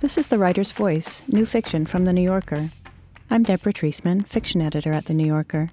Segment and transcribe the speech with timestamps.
[0.00, 2.70] This is The Writer's Voice, new fiction from The New Yorker.
[3.30, 5.70] I'm Deborah Treisman, fiction editor at The New Yorker.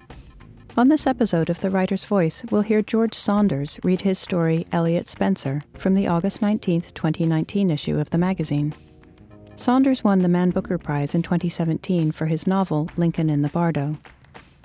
[0.76, 5.08] On this episode of The Writer's Voice, we'll hear George Saunders read his story, Elliott
[5.08, 8.72] Spencer, from the August 19, 2019 issue of the magazine.
[9.56, 13.98] Saunders won the Man Booker Prize in 2017 for his novel, Lincoln in the Bardo.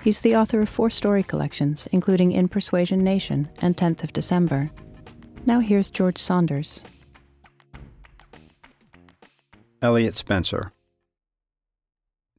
[0.06, 4.70] He's the author of four story collections, including In Persuasion Nation and 10th of December.
[5.44, 6.84] Now here's George Saunders.
[9.82, 10.70] Elliott Spencer.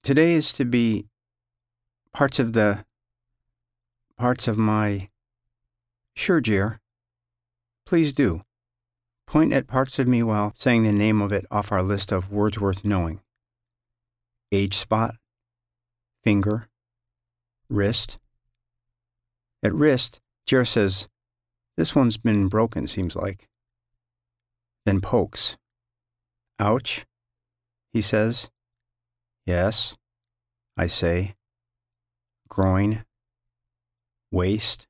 [0.02, 1.08] Today is to be
[2.14, 2.86] parts of the
[4.18, 5.09] parts of my
[6.16, 6.80] sure, dear.
[7.86, 8.44] Please do.
[9.26, 12.31] Point at parts of me while saying the name of it off our list of
[12.31, 13.20] words worth knowing.
[14.54, 15.16] Age spot,
[16.23, 16.70] finger,
[17.70, 18.18] wrist.
[19.64, 21.08] At wrist, Jer says,
[21.76, 23.48] This one's been broken, seems like.
[24.86, 25.58] Then pokes.
[26.59, 27.06] Ouch
[27.98, 28.50] he says.
[29.48, 29.96] Yes,
[30.78, 31.36] I say.
[32.48, 33.06] Groin.
[34.31, 34.88] Waist.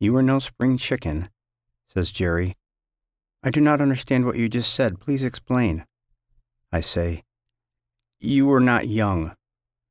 [0.00, 1.28] You are no spring chicken,
[1.86, 2.56] says Jerry.
[3.42, 5.00] I do not understand what you just said.
[5.00, 5.84] Please explain.
[6.72, 7.24] I say.
[8.20, 9.36] You are not young,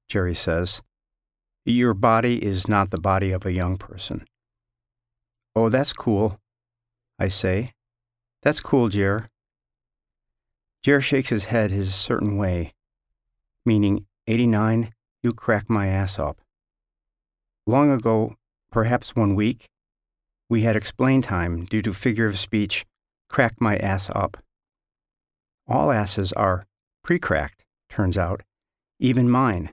[0.08, 0.82] Jerry says.
[1.66, 4.26] Your body is not the body of a young person.
[5.56, 6.40] Oh, that's cool,
[7.20, 7.74] I say.
[8.42, 9.28] That's cool, Jer.
[10.82, 12.74] Jer shakes his head his certain way,
[13.64, 16.42] meaning 89, you crack my ass up.
[17.68, 18.36] Long ago,
[18.72, 19.68] perhaps one week,
[20.50, 22.86] we had explain time due to figure of speech,
[23.30, 24.38] crack my ass up.
[25.68, 26.66] All asses are
[27.04, 28.42] pre cracked, turns out,
[29.00, 29.72] even mine,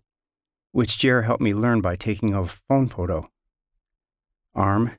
[0.79, 3.29] which Jer helped me learn by taking a phone photo.
[4.55, 4.93] Arm,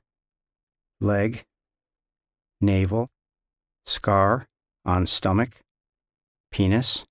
[1.00, 1.42] leg,
[2.60, 3.08] navel,
[3.86, 4.46] scar
[4.84, 5.62] on stomach,
[6.50, 7.02] Penis.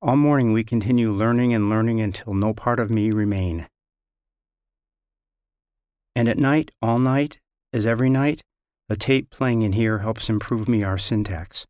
[0.00, 3.66] All morning we continue learning and learning until no part of me remain.
[6.16, 7.38] And at night, all night,
[7.70, 8.40] as every night,
[8.88, 11.66] a tape playing in here helps improve me our syntax.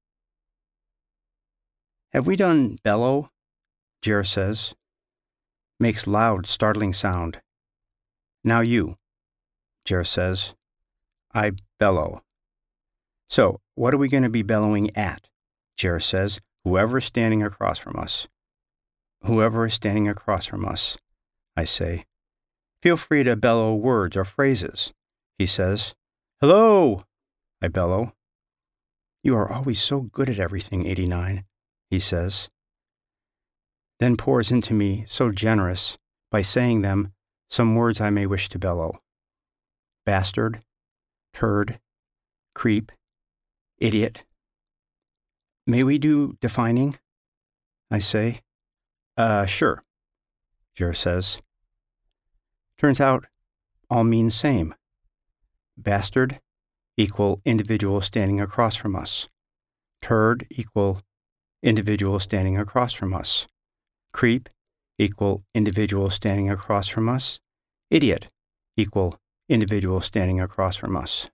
[2.13, 3.31] Have we done bellow?
[4.01, 4.75] Jer says.
[5.83, 7.41] Makes loud, startling sound.
[8.45, 8.99] Now you,
[9.85, 10.55] Jer says.
[11.35, 12.23] I bellow.
[13.29, 15.29] So, what are we going to be bellowing at?
[15.77, 18.29] Jer says, Whoever is standing across from us.
[19.25, 20.99] Whoever is standing across from us,
[21.57, 22.05] I say.
[22.81, 24.93] Feel free to bellow words or phrases,
[25.37, 25.97] he says.
[26.41, 27.07] Hello,
[27.61, 28.13] I bellow.
[29.25, 31.43] You are always so good at everything, 89,
[31.91, 32.51] he says.
[34.03, 35.97] Then pours into me, so generous,
[36.29, 37.13] by saying them,
[37.49, 39.01] some words I may wish to bellow
[40.05, 40.63] bastard,
[41.33, 41.79] turd,
[42.53, 42.91] creep,
[43.79, 44.25] idiot,
[45.69, 46.99] May we do defining?
[47.93, 48.41] I say.
[49.17, 49.85] Uh, sure,
[50.75, 51.41] Jer says.
[52.79, 53.27] Turns out
[53.89, 54.75] all mean same.
[55.77, 56.41] Bastard
[56.97, 59.29] equal individual standing across from us.
[60.01, 60.99] Turd equal
[61.63, 63.47] individual standing across from us.
[64.13, 64.49] Creep
[64.99, 67.41] equal individual standing across from us.
[67.91, 68.29] Idiot
[68.77, 69.15] equal
[69.49, 71.29] individual standing across from us.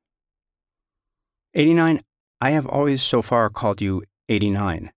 [1.54, 2.02] 89.
[2.40, 4.92] I have always so far called you 89,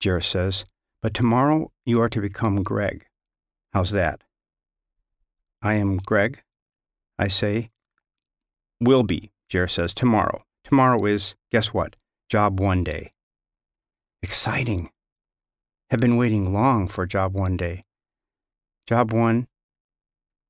[0.00, 0.64] Jer says,
[1.00, 3.06] but tomorrow you are to become Greg.
[3.72, 4.22] How's that?
[5.62, 6.42] I am Greg,
[7.18, 7.70] I say.
[8.80, 10.44] Will be, Jer says, tomorrow.
[10.64, 11.96] Tomorrow is, guess what?
[12.28, 13.12] Job one day.
[14.22, 14.90] Exciting.
[15.94, 17.84] Have been waiting long for job one day.
[18.84, 19.46] Job one,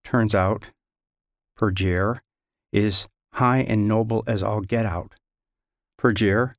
[0.02, 0.68] turns out,
[1.54, 2.22] per Jer,
[2.72, 5.12] is high and noble as all get out.
[5.98, 6.56] Per Jer,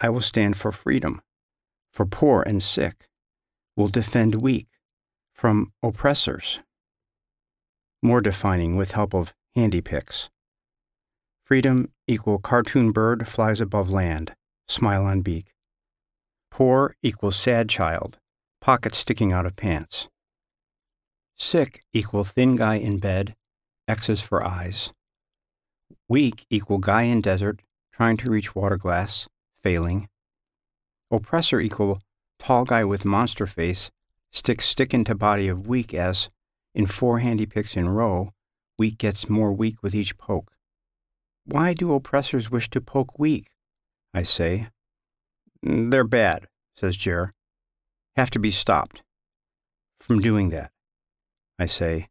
[0.00, 1.22] I will stand for freedom,
[1.92, 3.08] for poor and sick,
[3.76, 4.66] will defend weak
[5.32, 6.58] from oppressors.
[8.02, 10.28] More defining with help of handy picks.
[11.44, 14.34] Freedom equal cartoon bird flies above land,
[14.66, 15.54] smile on beak.
[16.50, 18.18] Poor equals sad child,
[18.64, 20.08] pocket sticking out of pants.
[21.36, 23.34] Sick equal thin guy in bed,
[23.86, 24.90] X's for eyes.
[26.08, 27.60] Weak equal guy in desert,
[27.92, 29.28] trying to reach water glass,
[29.62, 30.08] failing.
[31.10, 32.00] Oppressor equal
[32.38, 33.90] tall guy with monster face,
[34.32, 36.30] stick stick into body of weak as,
[36.74, 38.30] in four handy picks in row,
[38.78, 40.52] weak gets more weak with each poke.
[41.44, 43.50] Why do oppressors wish to poke weak?
[44.14, 44.68] I say.
[45.62, 47.34] Mm, they're bad, says Jer.
[48.16, 49.02] Have to be stopped.
[49.98, 50.70] From doing that.
[51.58, 52.08] I say.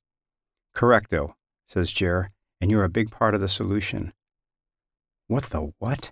[0.76, 1.36] Correcto,
[1.68, 4.14] says Jer, and you're a big part of the solution.
[5.28, 6.12] What the what?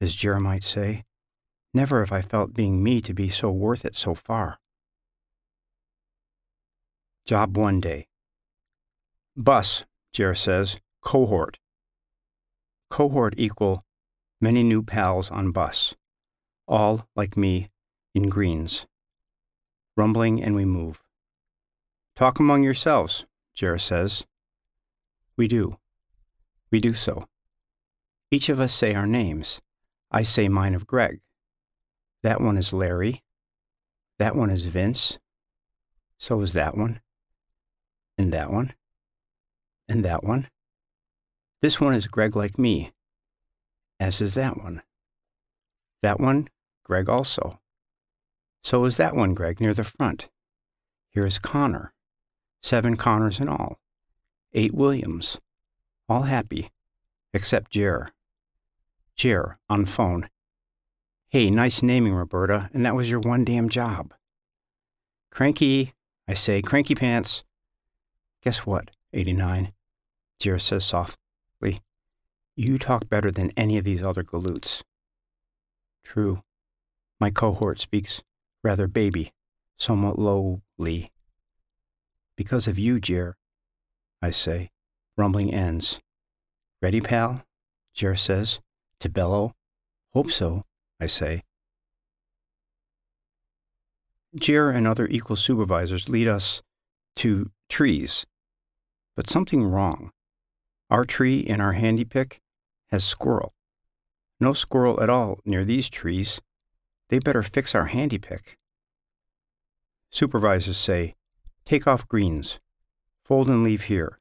[0.00, 1.04] As Jer might say,
[1.72, 4.58] never have I felt being me to be so worth it so far.
[7.24, 8.08] Job one day.
[9.36, 11.58] Bus, Jer says, cohort.
[12.90, 13.82] Cohort equal
[14.40, 15.94] many new pals on bus,
[16.66, 17.70] all, like me,
[18.14, 18.86] in greens.
[19.96, 21.02] Rumbling and we move.
[22.16, 23.24] Talk among yourselves,
[23.54, 24.24] Jer says.
[25.36, 25.78] We do.
[26.70, 27.26] We do so.
[28.30, 29.60] Each of us say our names.
[30.10, 31.20] I say mine of Greg.
[32.22, 33.22] That one is Larry.
[34.18, 35.18] That one is Vince.
[36.18, 37.00] So is that one.
[38.16, 38.74] And that one.
[39.88, 40.48] And that one.
[41.62, 42.90] This one is Greg like me,
[44.00, 44.82] as is that one.
[46.02, 46.48] That one,
[46.82, 47.60] Greg also.
[48.62, 50.28] So is that one, Greg, near the front.
[51.10, 51.92] Here is Connor.
[52.62, 53.78] Seven Connors in all.
[54.54, 55.38] Eight Williams.
[56.08, 56.70] All happy,
[57.34, 58.12] except Jer.
[59.16, 60.28] Jer, on phone.
[61.28, 64.14] Hey, nice naming, Roberta, and that was your one damn job.
[65.30, 65.94] Cranky,
[66.28, 67.42] I say, cranky pants.
[68.42, 69.72] Guess what, 89?
[70.38, 71.80] Jer says softly.
[72.54, 74.82] You talk better than any of these other galoots.
[76.04, 76.42] True.
[77.18, 78.22] My cohort speaks
[78.62, 79.32] rather baby,
[79.76, 81.10] somewhat lowly.
[82.36, 83.36] Because of you, Jer,
[84.20, 84.70] I say.
[85.16, 86.00] Rumbling ends.
[86.80, 87.44] Ready, pal?
[87.94, 88.60] Jer says.
[89.00, 89.54] To bellow?
[90.12, 90.64] Hope so,
[91.00, 91.42] I say.
[94.34, 96.62] Jer and other equal supervisors lead us
[97.16, 98.24] to trees.
[99.14, 100.10] But something wrong.
[100.88, 102.40] Our tree in our handy pick
[102.90, 103.52] has squirrel.
[104.40, 106.40] No squirrel at all near these trees.
[107.12, 108.56] They better fix our handy pick.
[110.10, 111.14] Supervisors say,
[111.66, 112.58] take off greens,
[113.22, 114.18] fold and leave here.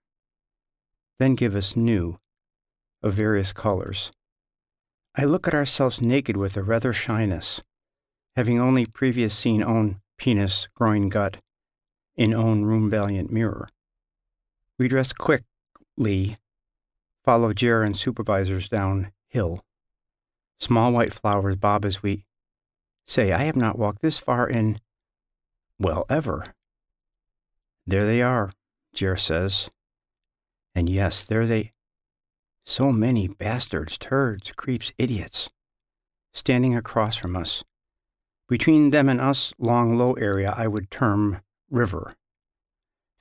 [1.17, 2.17] Then give us new,
[3.01, 4.11] of various colors.
[5.15, 7.63] I look at ourselves naked with a rather shyness,
[8.35, 11.37] having only previous seen own penis, groin, gut,
[12.17, 13.69] in own room valiant mirror.
[14.77, 16.35] We dress quickly
[17.23, 19.63] follow Jer and supervisors down hill.
[20.59, 22.25] Small white flowers bob as we
[23.07, 24.79] say, I have not walked this far in,
[25.79, 26.53] well, ever.
[27.85, 28.51] There they are,
[28.93, 29.69] Jer says.
[30.75, 31.73] And yes, there they.
[32.65, 35.49] So many bastards, turds, creeps, idiots,
[36.33, 37.63] standing across from us.
[38.47, 42.13] Between them and us, long, low area I would term river.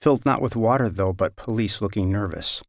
[0.03, 2.63] Filled not with water, though, but police looking nervous.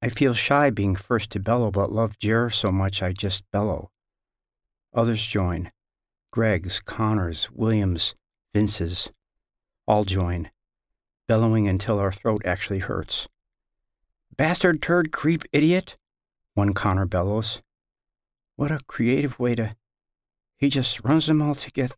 [0.00, 3.90] I feel shy being first to bellow, but love Jer so much I just bellow.
[4.94, 5.72] Others join.
[6.30, 8.14] Greg's, Connor's, Williams,
[8.54, 9.12] Vince's.
[9.86, 10.50] All join,
[11.26, 13.28] bellowing until our throat actually hurts.
[14.36, 15.96] Bastard, turd, creep, idiot!
[16.54, 17.62] One Connor bellows.
[18.56, 19.74] What a creative way to.
[20.56, 21.94] He just runs them all together.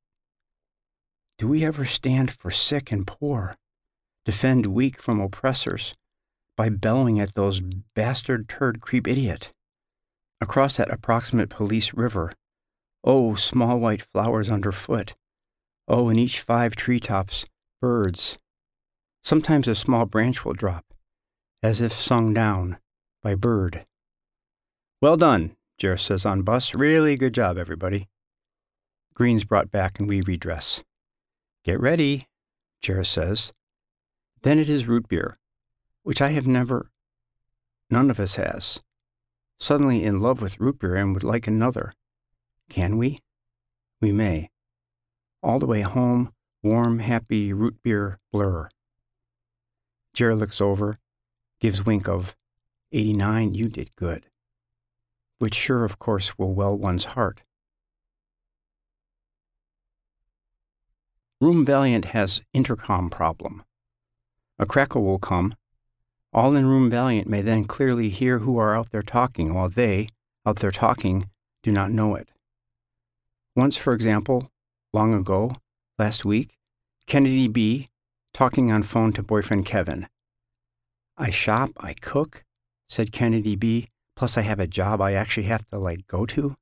[1.38, 3.56] Do we ever stand for sick and poor,
[4.24, 5.94] defend weak from oppressors?
[6.60, 7.62] by bellowing at those
[7.94, 9.50] bastard turd creep idiot.
[10.42, 12.34] Across that approximate police river,
[13.04, 15.14] oh, small white flowers underfoot,
[15.88, 17.44] oh, in each five treetops,
[17.80, 18.38] birds.
[19.22, 20.84] Sometimes a small branch will drop,
[21.62, 22.78] as if sung down
[23.22, 23.86] by bird.
[25.00, 26.74] Well done, Jer says on bus.
[26.74, 28.08] Really good job, everybody.
[29.14, 30.82] Greens brought back and we redress.
[31.64, 32.28] Get ready,
[32.80, 33.52] Jer says.
[34.42, 35.38] Then it is root beer
[36.02, 36.90] which I have never,
[37.90, 38.80] none of us has,
[39.58, 41.92] suddenly in love with root beer and would like another.
[42.70, 43.20] Can we?
[44.00, 44.48] We may.
[45.42, 48.70] All the way home, warm, happy root beer blur.
[50.14, 50.98] Jerry looks over,
[51.60, 52.36] gives wink of,
[52.92, 54.26] 89, you did good.
[55.38, 57.42] Which sure, of course, will well one's heart.
[61.40, 63.64] Room Valiant has intercom problem.
[64.58, 65.54] A crackle will come,
[66.32, 70.08] all in room valiant may then clearly hear who are out there talking, while they,
[70.46, 71.28] out there talking,
[71.62, 72.28] do not know it.
[73.56, 74.50] Once, for example,
[74.92, 75.52] long ago,
[75.98, 76.56] last week,
[77.06, 77.88] Kennedy B
[78.32, 80.06] talking on phone to boyfriend Kevin.
[81.16, 82.44] I shop, I cook,
[82.88, 86.56] said Kennedy B, plus I have a job I actually have to like go to.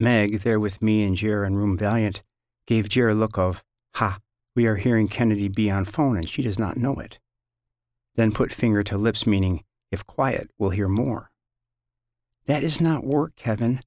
[0.00, 2.22] Meg, there with me and Jer in room valiant,
[2.66, 3.62] gave Jer a look of,
[3.94, 4.18] ha,
[4.56, 7.18] we are hearing Kennedy B on phone and she does not know it
[8.16, 11.30] then put finger to lips, meaning, if quiet, we'll hear more.
[12.46, 13.80] That is not work, Kevin,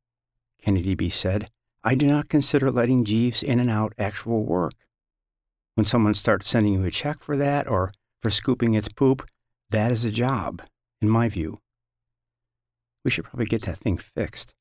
[0.68, 1.50] Kennedy B said.
[1.82, 4.74] I do not consider letting Jeeves in and out actual work.
[5.76, 9.26] When someone starts sending you a check for that or for scooping its poop,
[9.70, 10.62] that is a job,
[11.02, 11.62] in my view.
[13.06, 14.54] We should probably get that thing fixed,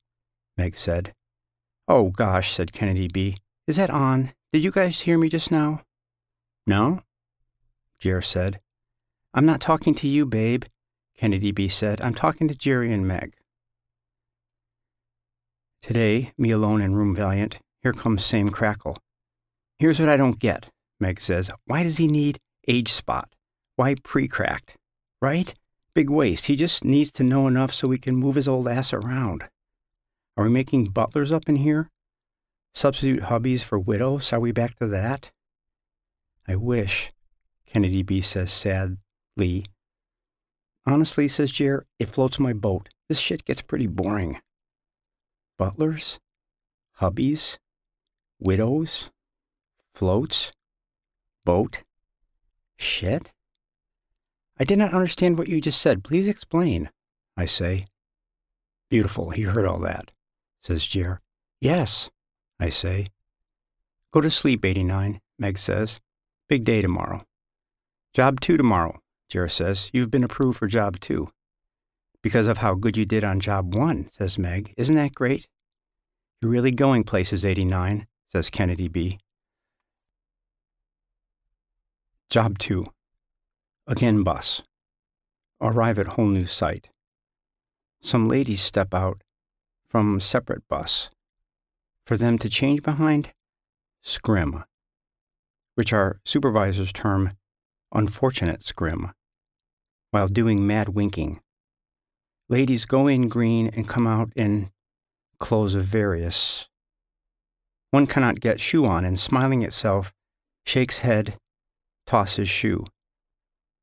[0.55, 1.13] Meg said.
[1.89, 3.35] Oh, gosh, said Kennedy B.
[3.67, 4.31] Is that on?
[4.53, 5.81] Did you guys hear me just now?
[6.65, 7.01] No?
[7.99, 8.61] Jer said.
[9.33, 10.63] I'm not talking to you, babe,
[11.17, 11.99] Kennedy B said.
[11.99, 13.33] I'm talking to Jerry and Meg.
[15.87, 18.97] Today, me alone in room valiant, here comes same crackle.
[19.79, 20.65] Here's what I don't get,
[20.99, 21.49] Meg says.
[21.63, 23.29] Why does he need age spot?
[23.77, 24.75] Why pre cracked?
[25.21, 25.55] Right?
[25.93, 26.47] Big waste.
[26.47, 29.45] He just needs to know enough so we can move his old ass around.
[30.35, 31.89] Are we making butlers up in here?
[32.75, 34.33] Substitute hubbies for widows?
[34.33, 35.31] Are we back to that?
[36.45, 37.13] I wish,
[37.65, 39.65] Kennedy B says sadly.
[40.85, 42.89] Honestly, says Jer, it floats my boat.
[43.07, 44.41] This shit gets pretty boring.
[45.57, 46.19] Butlers?
[47.01, 47.57] Hubbies?
[48.39, 49.09] Widows?
[49.93, 50.51] Floats?
[51.45, 51.81] Boat?
[52.77, 53.31] Shit?
[54.59, 56.03] I did not understand what you just said.
[56.03, 56.89] Please explain,
[57.35, 57.85] I say.
[58.89, 60.11] Beautiful, he heard all that,
[60.61, 61.21] says Jer.
[61.59, 62.09] Yes,
[62.59, 63.07] I say.
[64.11, 65.99] Go to sleep, 89, Meg says.
[66.47, 67.21] Big day tomorrow.
[68.13, 68.99] Job two tomorrow,
[69.29, 69.89] Jer says.
[69.91, 71.29] You've been approved for job two.
[72.23, 74.73] Because of how good you did on job one, says Meg.
[74.77, 75.47] Isn't that great?
[76.41, 79.19] You're really going places, 89, says Kennedy B.
[82.29, 82.85] Job two.
[83.87, 84.61] Again, bus.
[85.61, 86.89] Arrive at whole new site.
[88.01, 89.21] Some ladies step out
[89.89, 91.09] from separate bus.
[92.05, 93.33] For them to change behind,
[94.01, 94.63] scrim,
[95.75, 97.37] which our supervisors term
[97.93, 99.11] unfortunate scrim,
[100.11, 101.39] while doing mad winking.
[102.49, 104.71] Ladies go in green and come out in
[105.39, 106.67] clothes of various.
[107.91, 110.13] One cannot get shoe on, and smiling itself,
[110.65, 111.37] shakes head,
[112.05, 112.85] tosses shoe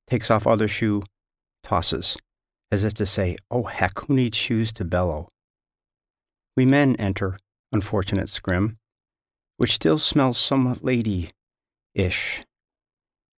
[0.07, 1.03] takes off other shoe,
[1.63, 2.17] tosses,
[2.71, 5.29] as if to say, Oh, heck, who needs shoes to bellow?
[6.57, 7.39] We men enter,
[7.73, 8.79] unfortunate scrim,
[9.57, 11.31] which still smells somewhat lady
[11.95, 12.43] ish.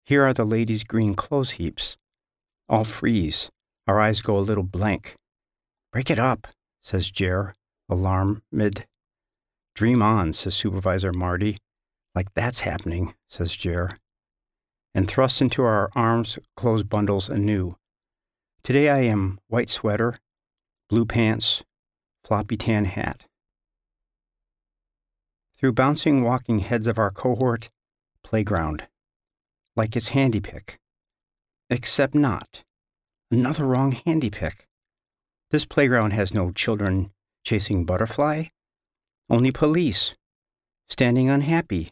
[0.06, 1.98] Here are the ladies' green clothes heaps.
[2.68, 3.50] All freeze.
[3.88, 5.16] Our eyes go a little blank.
[5.92, 6.48] Break it up,
[6.82, 7.54] says Jer,
[7.90, 8.42] alarmed.
[9.76, 11.58] Dream on, says Supervisor Marty.
[12.14, 13.92] Like that's happening, says Jer
[14.96, 17.76] and thrust into our arms clothes bundles anew.
[18.64, 20.16] Today I am white sweater,
[20.90, 21.64] blue pants,
[22.24, 23.26] floppy tan hat.
[25.58, 27.70] Through bouncing walking heads of our cohort,
[28.24, 28.88] playground,
[29.76, 30.80] like it's handy pick.
[31.70, 32.64] Except not.
[33.36, 34.66] Another wrong handy pick.
[35.52, 37.12] This playground has no children
[37.44, 38.46] chasing butterfly,
[39.30, 40.14] only police,
[40.88, 41.92] standing unhappy,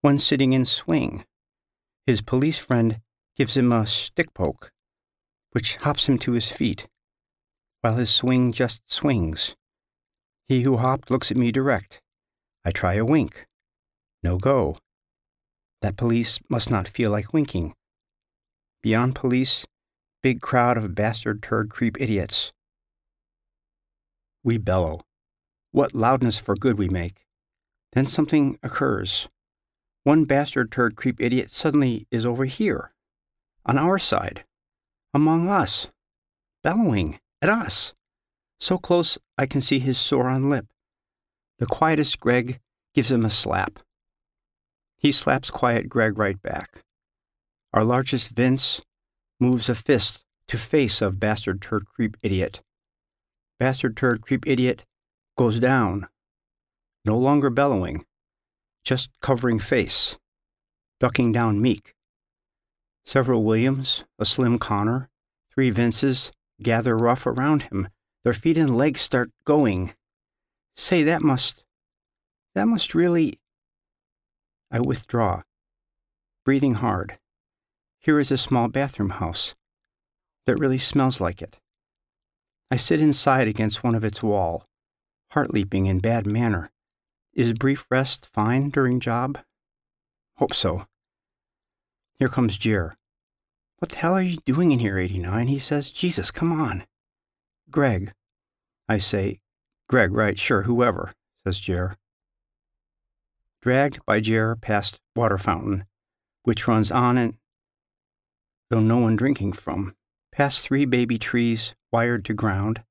[0.00, 1.26] one sitting in swing,
[2.06, 3.02] his police friend
[3.36, 4.72] gives him a stick poke,
[5.50, 6.88] which hops him to his feet,
[7.82, 9.54] while his swing just swings.
[10.48, 12.00] He who hopped looks at me direct.
[12.64, 13.46] I try a wink.
[14.22, 14.78] No go.
[15.82, 17.74] That police must not feel like winking.
[18.82, 19.66] Beyond police,
[20.22, 22.52] big crowd of bastard turd creep idiots.
[24.44, 25.00] We bellow.
[25.72, 27.26] What loudness for good we make.
[27.92, 29.28] Then something occurs.
[30.04, 32.92] One bastard turd creep idiot suddenly is over here,
[33.64, 34.44] on our side,
[35.14, 35.88] among us,
[36.64, 37.94] bellowing at us,
[38.58, 40.66] so close I can see his sore on lip.
[41.58, 42.60] The quietest Greg
[42.94, 43.78] gives him a slap.
[44.98, 46.82] He slaps quiet Greg right back.
[47.72, 48.80] Our largest Vince
[49.42, 52.62] moves a fist to face of bastard turd creep idiot.
[53.58, 54.84] Bastard turd creep idiot
[55.36, 56.06] goes down,
[57.04, 58.04] no longer bellowing,
[58.84, 60.16] just covering face,
[61.00, 61.96] ducking down meek.
[63.04, 65.10] Several Williams, a slim Connor,
[65.52, 66.30] three Vinces
[66.62, 67.88] gather rough around him.
[68.22, 69.94] Their feet and legs start going.
[70.76, 71.64] Say, that must.
[72.54, 73.40] that must really.
[74.70, 75.42] I withdraw,
[76.44, 77.18] breathing hard.
[78.02, 79.54] Here is a small bathroom house
[80.46, 81.58] that really smells like it.
[82.68, 84.66] I sit inside against one of its wall,
[85.30, 86.72] heart leaping in bad manner.
[87.32, 89.38] Is brief rest fine during job?
[90.38, 90.86] Hope so.
[92.18, 92.96] Here comes Jer.
[93.78, 95.46] What the hell are you doing in here, 89?
[95.46, 96.84] He says, Jesus, come on.
[97.70, 98.12] Greg.
[98.88, 99.38] I say,
[99.88, 101.12] Greg, right, sure, whoever,
[101.46, 101.94] says Jer.
[103.60, 105.84] Dragged by Jer past water fountain,
[106.42, 107.34] which runs on and,
[108.72, 109.94] though no one drinking from,
[110.32, 112.82] past three baby trees wired to ground,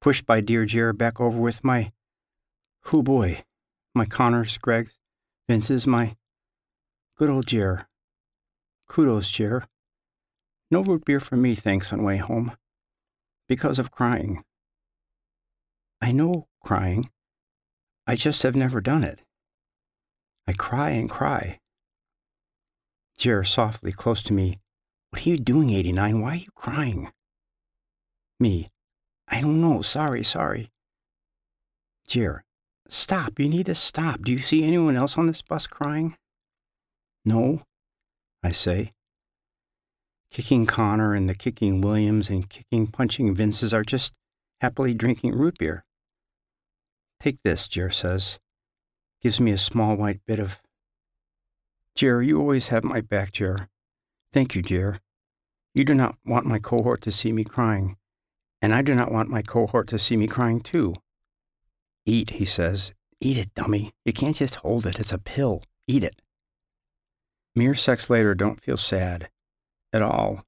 [0.00, 1.92] pushed by dear Jer back over with my,
[2.86, 3.44] who boy,
[3.94, 4.98] my Connors, Greg's,
[5.48, 6.16] Vince's, my
[7.16, 7.86] good old Jer.
[8.88, 9.68] Kudos, Jer.
[10.72, 12.56] No root beer for me, thanks, on way home.
[13.48, 14.42] Because of crying.
[16.00, 17.10] I know crying.
[18.08, 19.20] I just have never done it.
[20.48, 21.60] I cry and cry.
[23.16, 24.58] Jer softly close to me.
[25.10, 26.20] What are you doing, 89?
[26.20, 27.10] Why are you crying?
[28.38, 28.68] Me.
[29.26, 29.82] I don't know.
[29.82, 30.70] Sorry, sorry.
[32.06, 32.44] Jer.
[32.88, 33.38] Stop.
[33.38, 34.22] You need to stop.
[34.22, 36.16] Do you see anyone else on this bus crying?
[37.24, 37.62] No,
[38.42, 38.92] I say.
[40.30, 44.12] Kicking Connor and the kicking Williams and kicking punching Vinces are just
[44.60, 45.84] happily drinking root beer.
[47.20, 48.38] Take this, Jer says.
[49.22, 50.60] Gives me a small white bit of.
[51.94, 53.68] Jer, you always have my back, Jer.
[54.38, 55.00] Thank you, dear.
[55.74, 57.96] You do not want my cohort to see me crying,
[58.62, 60.94] and I do not want my cohort to see me crying too.
[62.06, 62.92] Eat, he says.
[63.20, 63.94] Eat it, dummy.
[64.04, 65.00] You can't just hold it.
[65.00, 65.64] It's a pill.
[65.88, 66.22] Eat it.
[67.56, 69.28] Mere sex later don't feel sad.
[69.92, 70.44] At all.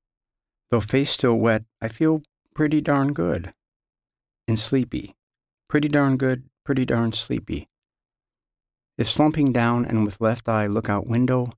[0.71, 2.23] Though face still wet, I feel
[2.55, 3.53] pretty darn good.
[4.47, 5.17] And sleepy.
[5.69, 7.69] Pretty darn good, pretty darn sleepy.
[8.97, 11.51] If slumping down and with left eye look out window,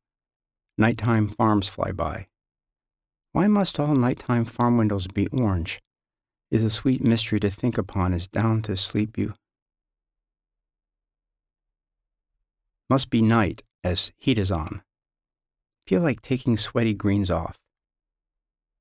[0.78, 2.26] nighttime farms fly by.
[3.32, 5.80] Why must all nighttime farm windows be orange?
[6.50, 9.34] Is a sweet mystery to think upon as down to sleep you.
[12.90, 14.82] Must be night as heat is on.
[15.86, 17.58] Feel like taking sweaty greens off.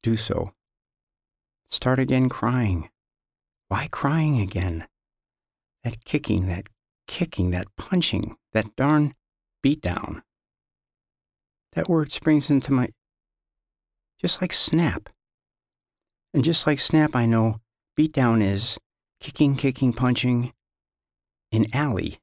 [0.04, 0.54] Do so.
[1.70, 2.90] Start again crying.
[3.70, 4.88] Why crying again?
[5.86, 6.68] That kicking, that
[7.08, 9.16] kicking, that punching, that darn
[9.66, 10.24] beatdown.
[11.74, 12.90] That word springs into my.
[14.20, 15.10] just like snap.
[16.34, 17.60] And just like snap, I know
[17.98, 18.78] beatdown is
[19.20, 20.54] kicking, kicking, punching
[21.52, 22.20] in alley.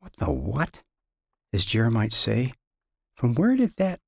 [0.00, 0.80] What the what?
[1.52, 2.52] As Jer might say.
[3.16, 4.00] From where did that?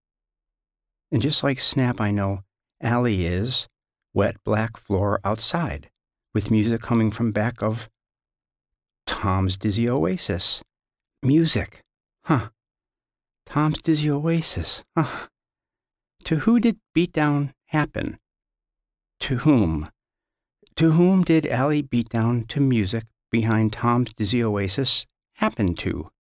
[1.10, 2.44] And just like Snap, I know
[2.80, 3.66] alley is
[4.14, 5.90] wet black floor outside,
[6.32, 7.88] with music coming from back of
[9.06, 10.62] Tom's Dizzy Oasis.
[11.22, 11.82] Music.
[12.24, 12.50] Huh.
[13.50, 14.84] Tom's Dizzy Oasis.
[14.96, 15.26] Huh.
[16.22, 18.20] To who did beatdown happen?
[19.18, 19.88] To whom?
[20.76, 26.12] To whom did alley beatdown to music behind Tom's Dizzy Oasis happen to?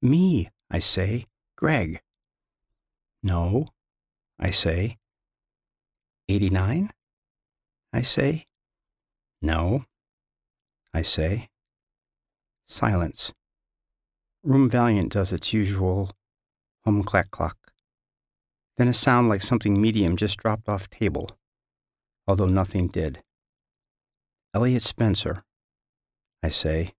[0.00, 1.26] Me, I say,
[1.56, 2.00] Greg.
[3.20, 3.66] No,
[4.38, 4.96] I say.
[6.28, 6.92] 89?
[7.92, 8.46] I say.
[9.42, 9.86] No,
[10.94, 11.48] I say.
[12.68, 13.32] Silence.
[14.42, 16.12] Room Valiant does its usual
[16.86, 17.56] hum clack clack.
[18.78, 21.30] Then a sound like something medium just dropped off table,
[22.26, 23.22] although nothing did.
[24.54, 25.44] Elliott Spencer,
[26.42, 26.92] I say.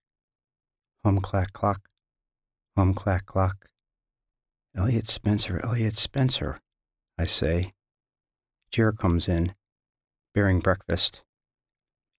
[1.04, 1.89] Hum clack clock,
[2.77, 3.69] hum clack clock.
[4.75, 6.60] Elliott Spencer, Elliott Spencer,
[7.17, 7.73] I say.
[8.69, 9.56] Jer comes in,
[10.36, 11.23] bearing breakfast.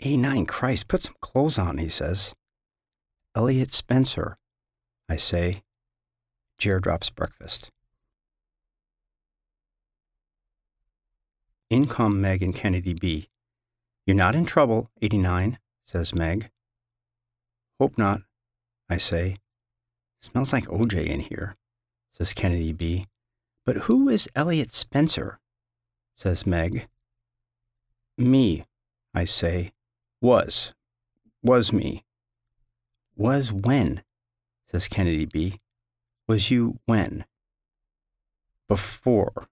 [0.01, 2.35] 89, Christ, put some clothes on, he says.
[3.37, 4.37] Elliott Spencer,
[5.09, 5.62] I say.
[6.59, 7.71] Jer drops breakfast.
[11.71, 13.29] In come Meg and Kennedy B.
[14.07, 16.51] You're not in trouble, 89, says Meg.
[17.81, 18.23] Hope not,
[18.88, 19.38] I say.
[20.21, 21.57] Smells like OJ in here,
[22.12, 23.07] says Kennedy B.
[23.65, 25.41] But who is Elliott Spencer?
[26.15, 26.88] says Meg.
[28.19, 28.65] Me,
[29.15, 29.73] I say.
[30.21, 30.73] Was.
[31.43, 32.05] Was me.
[33.17, 34.03] Was when,
[34.73, 35.61] says Kennedy B.
[36.27, 37.27] Was you when?
[38.69, 39.49] Before,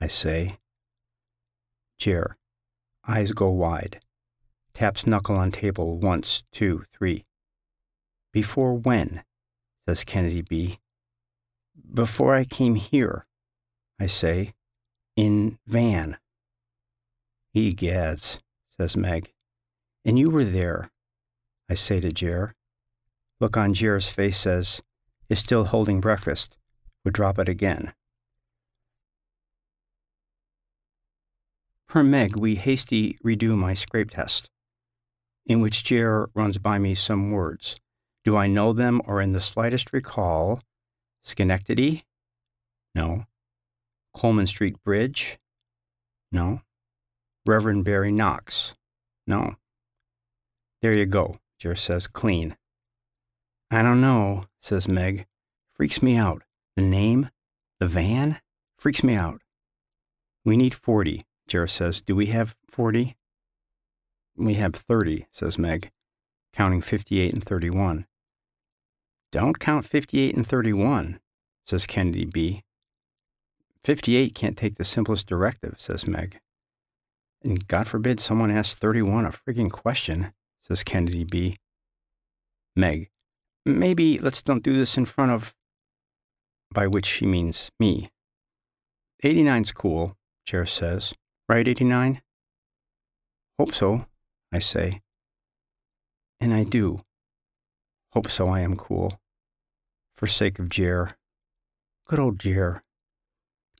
[0.00, 0.58] I say.
[1.98, 2.36] Jer.
[3.06, 4.00] Eyes go wide.
[4.72, 7.24] Taps knuckle on table once, two, three.
[8.32, 9.24] Before when?
[9.86, 10.78] says Kennedy B.
[11.92, 13.26] Before I came here,
[13.98, 14.54] I say,
[15.16, 16.18] in van.
[17.54, 18.38] Egads,
[18.76, 19.32] says Meg.
[20.04, 20.90] And you were there,
[21.68, 22.54] I say to Jer.
[23.42, 24.82] Look on Jer's face says,
[25.28, 26.56] is still holding breakfast,
[27.04, 27.92] would drop it again.
[31.88, 34.48] Per Meg, we hasty redo my scrape test,
[35.44, 37.74] in which Jer runs by me some words.
[38.22, 40.60] Do I know them or in the slightest recall?
[41.24, 42.04] Schenectady?
[42.94, 43.24] No.
[44.14, 45.40] Coleman Street Bridge?
[46.30, 46.60] No.
[47.44, 48.74] Reverend Barry Knox?
[49.26, 49.56] No.
[50.80, 52.56] There you go, Jer says, clean.
[53.72, 55.24] I don't know, says Meg.
[55.74, 56.42] Freaks me out.
[56.76, 57.30] The name?
[57.80, 58.38] The van?
[58.76, 59.40] Freaks me out.
[60.44, 62.02] We need 40, Jer says.
[62.02, 63.16] Do we have 40?
[64.36, 65.90] We have 30, says Meg,
[66.52, 68.04] counting 58 and 31.
[69.30, 71.18] Don't count 58 and 31,
[71.64, 72.64] says Kennedy B.
[73.84, 76.40] 58 can't take the simplest directive, says Meg.
[77.42, 81.56] And God forbid someone asks 31 a frigging question, says Kennedy B.
[82.76, 83.08] Meg,
[83.64, 85.54] maybe let's don't do this in front of.
[86.72, 88.10] By which she means me.
[89.22, 91.12] 89's cool, Jer says.
[91.48, 92.22] Right, 89?
[93.58, 94.06] Hope so,
[94.50, 95.02] I say.
[96.40, 97.02] And I do.
[98.12, 99.20] Hope so I am cool.
[100.16, 101.16] For sake of Jer.
[102.08, 102.82] Good old Jer.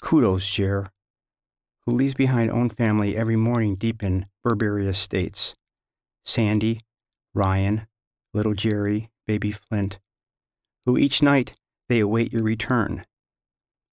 [0.03, 0.91] Kudos, Jer,
[1.87, 5.55] who leaves behind own family every morning deep in Burberry Estates.
[6.25, 6.81] Sandy,
[7.35, 7.87] Ryan,
[8.35, 9.99] little Jerry, baby Flint,
[10.87, 11.55] who each night
[11.89, 13.07] they await your return,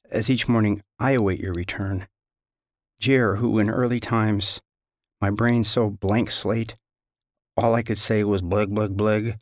[0.10, 2.08] as each morning I await your return.
[3.00, 4.62] Jer, who in early times,
[5.22, 6.76] my brain so blank slate,
[7.56, 9.40] all I could say was bleg, bleg, bleg,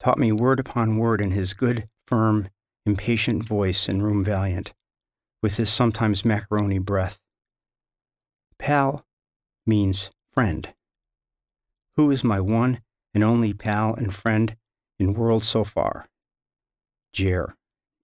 [0.00, 2.48] taught me word upon word in his good, firm,
[2.86, 4.72] impatient voice in Room Valiant,
[5.42, 7.18] with his sometimes macaroni breath.
[8.58, 9.04] Pal
[9.66, 10.72] means friend.
[11.96, 12.80] Who is my one
[13.14, 14.56] and only pal and friend
[15.00, 16.06] in world so far?
[17.12, 17.54] Jer,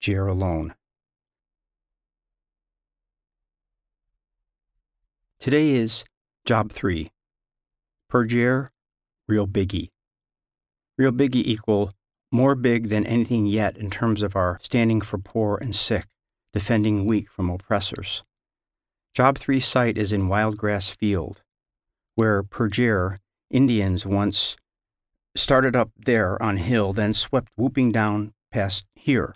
[0.01, 0.73] Jer alone.
[5.39, 6.03] Today is
[6.45, 7.09] job three.
[8.09, 8.69] Per Jer,
[9.27, 9.89] real biggie.
[10.97, 11.91] Real biggie equal
[12.31, 16.05] more big than anything yet in terms of our standing for poor and sick,
[16.53, 18.23] defending weak from oppressors.
[19.13, 21.41] Job 3 site is in Wildgrass Field,
[22.15, 24.57] where per Jer Indians once
[25.37, 29.35] started up there on hill, then swept whooping down past here.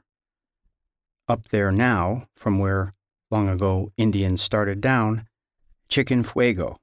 [1.28, 2.94] Up there now, from where
[3.30, 5.28] long ago Indians started down,
[5.88, 6.78] Chicken Fuego.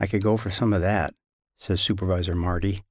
[0.00, 1.14] I could go for some of that,
[1.58, 2.82] says Supervisor Marty.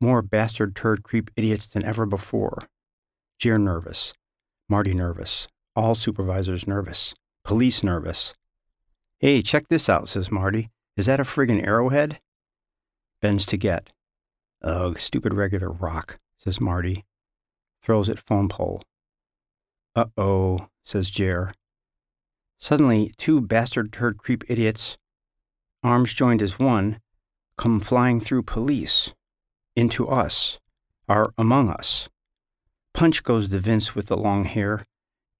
[0.00, 2.58] More bastard turd creep idiots than ever before.
[3.38, 4.12] Jer nervous.
[4.68, 5.48] Marty nervous.
[5.76, 7.14] All supervisors nervous.
[7.44, 8.34] Police nervous.
[9.18, 10.70] Hey, check this out, says Marty.
[10.96, 12.20] Is that a friggin' arrowhead?
[13.24, 13.88] Bends to get.
[14.60, 17.06] Ugh, stupid regular rock, says Marty.
[17.80, 18.82] Throws at phone pole.
[19.96, 21.54] Uh oh, says Jer.
[22.60, 24.98] Suddenly, two bastard turd creep idiots,
[25.82, 27.00] arms joined as one,
[27.56, 29.14] come flying through police
[29.74, 30.60] into us,
[31.08, 32.10] are among us.
[32.92, 34.84] Punch goes the Vince with the long hair.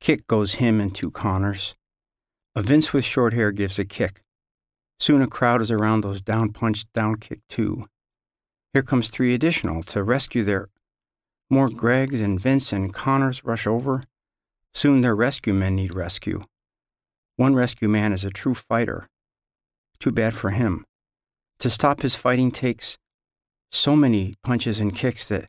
[0.00, 1.74] Kick goes him and two Connors.
[2.56, 4.23] A Vince with short hair gives a kick.
[4.98, 7.87] Soon a crowd is around those down punched, down kicked too.
[8.72, 10.68] Here comes three additional to rescue their.
[11.50, 14.02] More Gregs and Vince and Connors rush over.
[14.72, 16.40] Soon their rescue men need rescue.
[17.37, 19.09] One rescue man is a true fighter.
[20.00, 20.85] Too bad for him.
[21.61, 22.96] To stop his fighting takes
[23.70, 25.48] so many punches and kicks that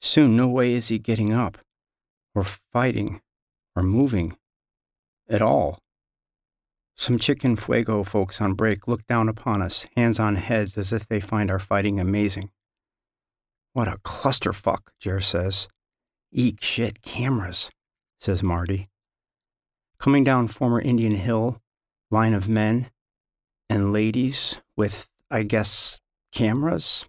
[0.00, 1.58] soon no way is he getting up,
[2.34, 3.20] or fighting,
[3.74, 4.36] or moving
[5.28, 5.78] at all.
[7.00, 11.06] Some chicken fuego folks on break look down upon us, hands on heads, as if
[11.06, 12.50] they find our fighting amazing.
[13.72, 15.68] What a clusterfuck, Jer says.
[16.32, 17.70] Eek shit, cameras,
[18.18, 18.88] says Marty.
[20.00, 21.62] Coming down former Indian Hill,
[22.10, 22.90] line of men
[23.70, 26.00] and ladies with, I guess,
[26.32, 27.06] cameras,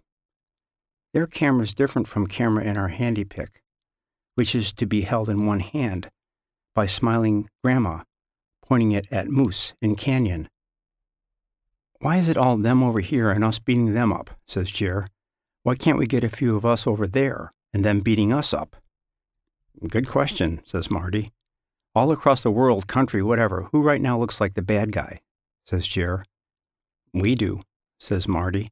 [1.12, 3.60] their camera's different from camera in our handy pick,
[4.36, 6.10] which is to be held in one hand
[6.76, 8.04] by smiling grandma,
[8.70, 10.48] pointing it at moose in canyon.
[11.98, 14.30] Why is it all them over here and us beating them up?
[14.46, 15.08] says Jer.
[15.64, 18.76] Why can't we get a few of us over there and them beating us up?
[19.88, 21.32] Good question, says Marty.
[21.96, 25.20] All across the world, country, whatever, who right now looks like the bad guy?
[25.66, 26.24] says Jer.
[27.12, 27.60] We do,
[27.98, 28.70] says Marty.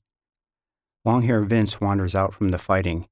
[1.05, 3.09] Long Vince wanders out from the fighting.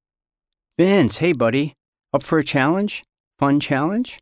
[0.78, 1.74] Vince, hey buddy,
[2.12, 3.02] up for a challenge?
[3.40, 4.20] Fun challenge?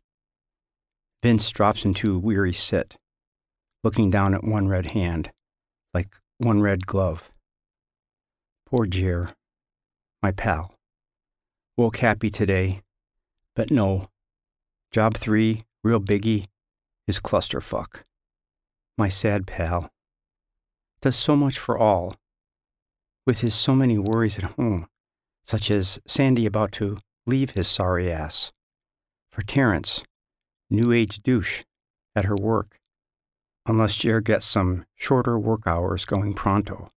[1.23, 2.95] Vince drops into a weary sit,
[3.83, 5.31] looking down at one red hand,
[5.93, 7.31] like one red glove.
[8.65, 9.35] Poor Jer,
[10.21, 10.75] my pal.
[11.77, 12.81] Woke happy today,
[13.55, 14.05] but no.
[14.91, 16.45] Job three, real biggie,
[17.07, 18.03] is clusterfuck.
[18.97, 19.91] My sad pal.
[21.01, 22.15] Does so much for all
[23.25, 24.87] with his so many worries at home,
[25.45, 28.51] such as Sandy about to leave his sorry ass,
[29.31, 30.03] for Terence,
[30.69, 31.63] new age douche,
[32.15, 32.79] at her work,
[33.65, 36.91] unless Jer gets some shorter work hours going pronto.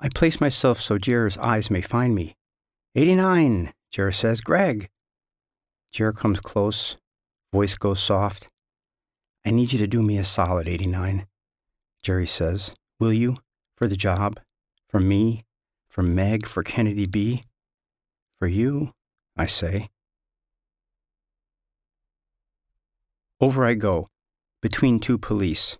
[0.00, 2.36] I place myself so Jer's eyes may find me.
[2.94, 4.90] 89, Jer says, Greg.
[5.92, 6.96] Jer comes close,
[7.52, 8.48] voice goes soft.
[9.46, 11.26] I need you to do me a solid, 89.
[12.02, 13.36] Jerry says, Will you,
[13.76, 14.40] for the job?
[14.88, 15.44] For me,
[15.88, 17.42] for Meg, for Kennedy B,
[18.38, 18.92] for you,
[19.36, 19.88] I say.
[23.40, 24.06] Over I go,
[24.62, 25.76] between two police.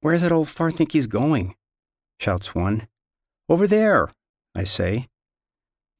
[0.00, 1.56] Where's that old fart think he's going?
[2.20, 2.86] shouts one.
[3.48, 4.12] Over there,
[4.54, 5.08] I say.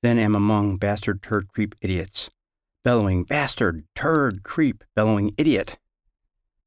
[0.03, 2.31] Then am among bastard turd creep idiots,
[2.85, 5.77] bellowing, bastard, turd, creep, bellowing, idiot.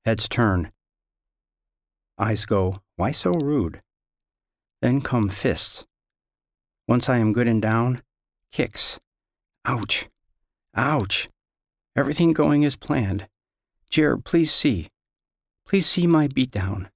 [0.04, 0.74] Heads turn.
[2.18, 3.82] Eyes go, why so rude?
[4.82, 5.86] Then come fists.
[6.90, 8.02] Once I am good and down,
[8.52, 9.00] kicks.
[9.64, 10.10] Ouch!
[10.76, 11.30] Ouch!
[11.96, 13.29] Everything going as planned.
[13.90, 14.90] Jer, please see.
[15.68, 16.90] Please see my beatdown.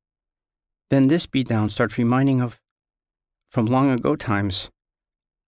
[0.90, 2.60] Then this beatdown starts reminding of,
[3.50, 4.70] from long ago times,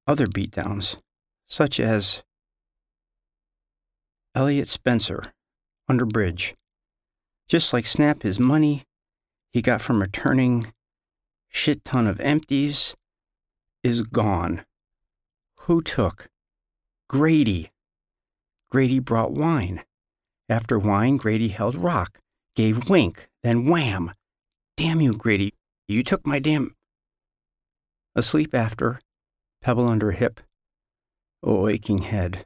[0.08, 0.97] other beatdowns,
[1.47, 2.23] such as
[4.36, 5.34] Elliott Spencer,
[5.88, 6.56] under bridge.
[7.47, 8.86] Just like Snap, his money
[9.51, 10.73] he got from returning
[11.49, 12.95] shit ton of empties
[13.84, 14.65] is gone.
[15.67, 16.27] Who took?
[17.08, 17.71] Grady.
[18.71, 19.84] Grady brought wine.
[20.54, 22.20] After wine, Grady held rock,
[22.56, 24.12] gave wink, then wham.
[24.78, 25.56] Damn you, Grady.
[25.88, 26.76] You took my damn.
[28.13, 29.02] Asleep after,
[29.63, 30.42] pebble under hip.
[31.42, 32.46] Oh, aching head.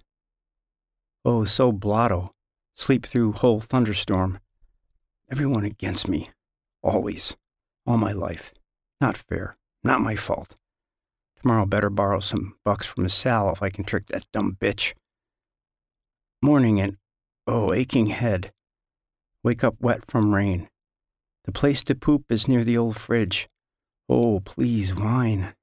[1.25, 2.31] Oh, so blotto.
[2.75, 4.39] Sleep through whole thunderstorm.
[5.29, 6.29] Everyone against me.
[6.81, 7.35] Always.
[7.85, 8.53] All my life.
[9.01, 9.57] Not fair.
[9.83, 10.55] Not my fault.
[11.41, 14.93] Tomorrow better borrow some bucks from Sal if I can trick that dumb bitch.
[16.41, 16.95] Morning and,
[17.47, 18.51] oh, aching head.
[19.43, 20.69] Wake up wet from rain.
[21.45, 23.47] The place to poop is near the old fridge.
[24.09, 25.53] Oh, please, wine.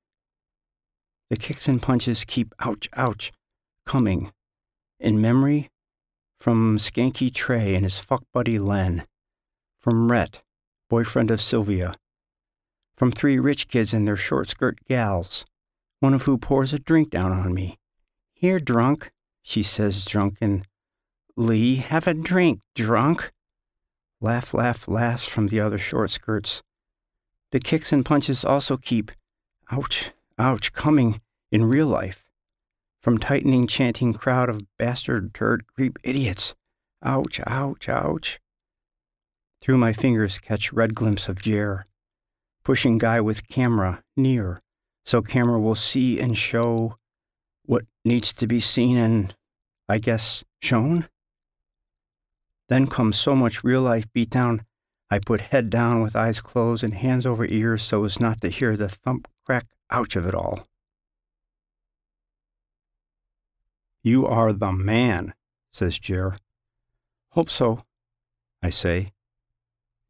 [1.30, 3.32] The kicks and punches keep ouch, ouch,
[3.84, 4.32] coming.
[4.98, 5.70] In memory,
[6.38, 9.06] from Skanky Trey and his fuck buddy Len.
[9.80, 10.42] From Rhett,
[10.88, 11.94] boyfriend of Sylvia.
[12.96, 15.44] From three rich kids and their short skirt gals,
[16.00, 17.78] one of who pours a drink down on me.
[18.34, 19.10] Here, drunk,
[19.42, 20.64] she says drunken.
[21.36, 23.32] Lee, have a drink, drunk.
[24.20, 26.62] Laugh, laugh, laughs from the other short skirts.
[27.50, 29.10] The kicks and punches also keep,
[29.70, 31.20] ouch, ouch, coming
[31.50, 32.24] in real life.
[33.00, 36.54] From tightening, chanting crowd of bastard, turd, creep idiots.
[37.02, 38.40] Ouch, ouch, ouch.
[39.60, 41.84] Through my fingers catch red glimpse of Jer.
[42.64, 44.62] Pushing guy with camera near,
[45.04, 46.96] so camera will see and show
[47.64, 49.34] what needs to be seen and,
[49.88, 51.08] I guess, shown?
[52.74, 54.64] Then comes so much real life beatdown,
[55.08, 58.48] I put head down with eyes closed and hands over ears so as not to
[58.48, 60.66] hear the thump, crack, ouch of it all.
[64.02, 65.34] You are the man,
[65.70, 66.36] says Jer.
[67.28, 67.84] Hope so,
[68.60, 69.12] I say,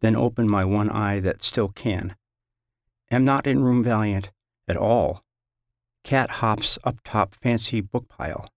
[0.00, 2.16] then open my one eye that still can.
[3.10, 4.30] Am not in room valiant
[4.66, 5.22] at all.
[6.02, 8.48] Cat hops up top fancy book pile.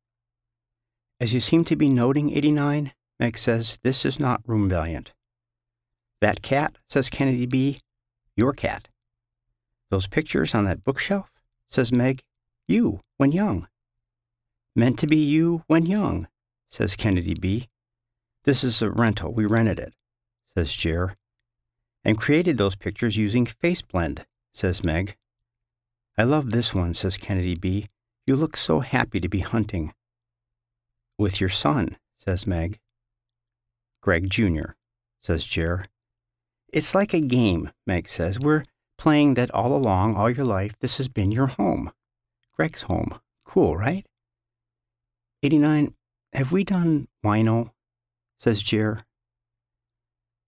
[1.20, 5.14] As you seem to be noting, 89, Meg says, This is not room valiant.
[6.22, 7.80] That cat, says Kennedy B,
[8.36, 8.88] your cat.
[9.90, 11.32] Those pictures on that bookshelf,
[11.68, 12.24] says Meg,
[12.68, 13.68] you when young.
[14.76, 16.28] Meant to be you when young,
[16.70, 17.68] says Kennedy B.
[18.44, 19.94] This is a rental, we rented it,
[20.54, 21.16] says Jer.
[22.04, 25.16] And created those pictures using FaceBlend, says Meg.
[26.18, 27.88] I love this one, says Kennedy B.
[28.26, 29.94] You look so happy to be hunting.
[31.18, 32.80] With your son, says Meg.
[34.08, 34.72] Greg Jr.,
[35.22, 35.88] says Jer.
[36.72, 38.40] It's like a game, Meg says.
[38.40, 38.64] We're
[38.98, 41.92] playing that all along, all your life, this has been your home.
[42.56, 43.20] Greg's home.
[43.44, 44.06] Cool, right?
[45.44, 45.94] 89.
[46.32, 47.72] Have we done wino?
[48.40, 49.04] says Jer.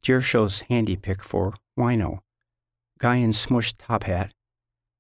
[0.04, 2.19] Jer shows handy pick for wino.
[2.98, 4.32] Guy in smushed top hat,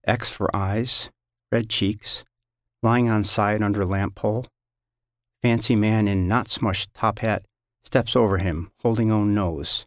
[0.05, 1.09] X for eyes,
[1.49, 2.25] red cheeks,
[2.83, 4.47] lying on side under lamp pole.
[5.41, 7.45] Fancy man in not smushed top hat
[7.83, 9.85] steps over him, holding own nose.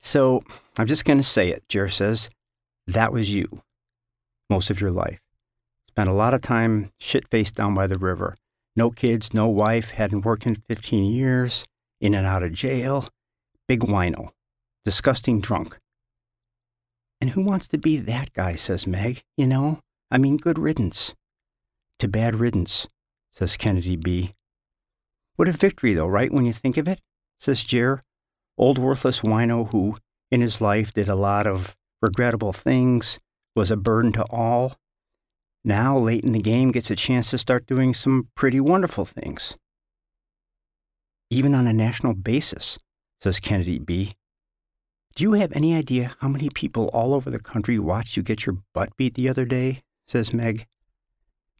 [0.00, 0.42] So,
[0.76, 2.28] I'm just going to say it, Jer says.
[2.86, 3.62] That was you.
[4.50, 5.20] Most of your life.
[5.88, 8.36] Spent a lot of time shit faced down by the river.
[8.74, 11.64] No kids, no wife, hadn't worked in 15 years,
[12.00, 13.08] in and out of jail.
[13.68, 14.30] Big wino.
[14.84, 15.78] Disgusting drunk.
[17.20, 19.22] And who wants to be that guy, says Meg.
[19.36, 19.80] You know?
[20.10, 21.14] I mean, good riddance.
[22.00, 22.88] To bad riddance,
[23.30, 24.32] says Kennedy B.
[25.36, 27.00] What a victory, though, right, when you think of it?
[27.38, 28.02] says Jer,
[28.56, 29.96] old worthless wino who,
[30.30, 33.18] in his life, did a lot of regrettable things,
[33.54, 34.76] was a burden to all.
[35.64, 39.56] Now, late in the game, gets a chance to start doing some pretty wonderful things.
[41.30, 42.78] Even on a national basis,
[43.20, 44.14] says Kennedy B.
[45.14, 48.46] Do you have any idea how many people all over the country watched you get
[48.46, 49.82] your butt beat the other day?
[50.06, 50.66] says Meg.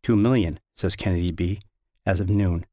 [0.03, 1.61] Two million, says Kennedy B,
[2.05, 2.67] as of noon.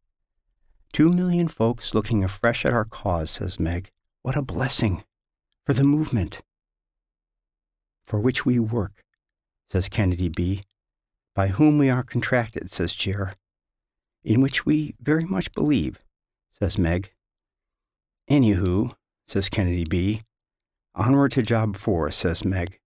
[0.92, 3.92] Two million folks looking afresh at our cause, says Meg.
[4.22, 5.04] What a blessing
[5.66, 6.42] for the movement
[8.10, 9.04] for which we work,
[9.72, 10.64] says Kennedy B.
[11.36, 13.36] By whom we are contracted, says Jer.
[14.24, 16.00] In which we very much believe,
[16.50, 17.12] says Meg.
[18.30, 18.94] Anywho,
[19.28, 20.24] says Kennedy B.
[20.96, 22.80] Onward to job four, says Meg.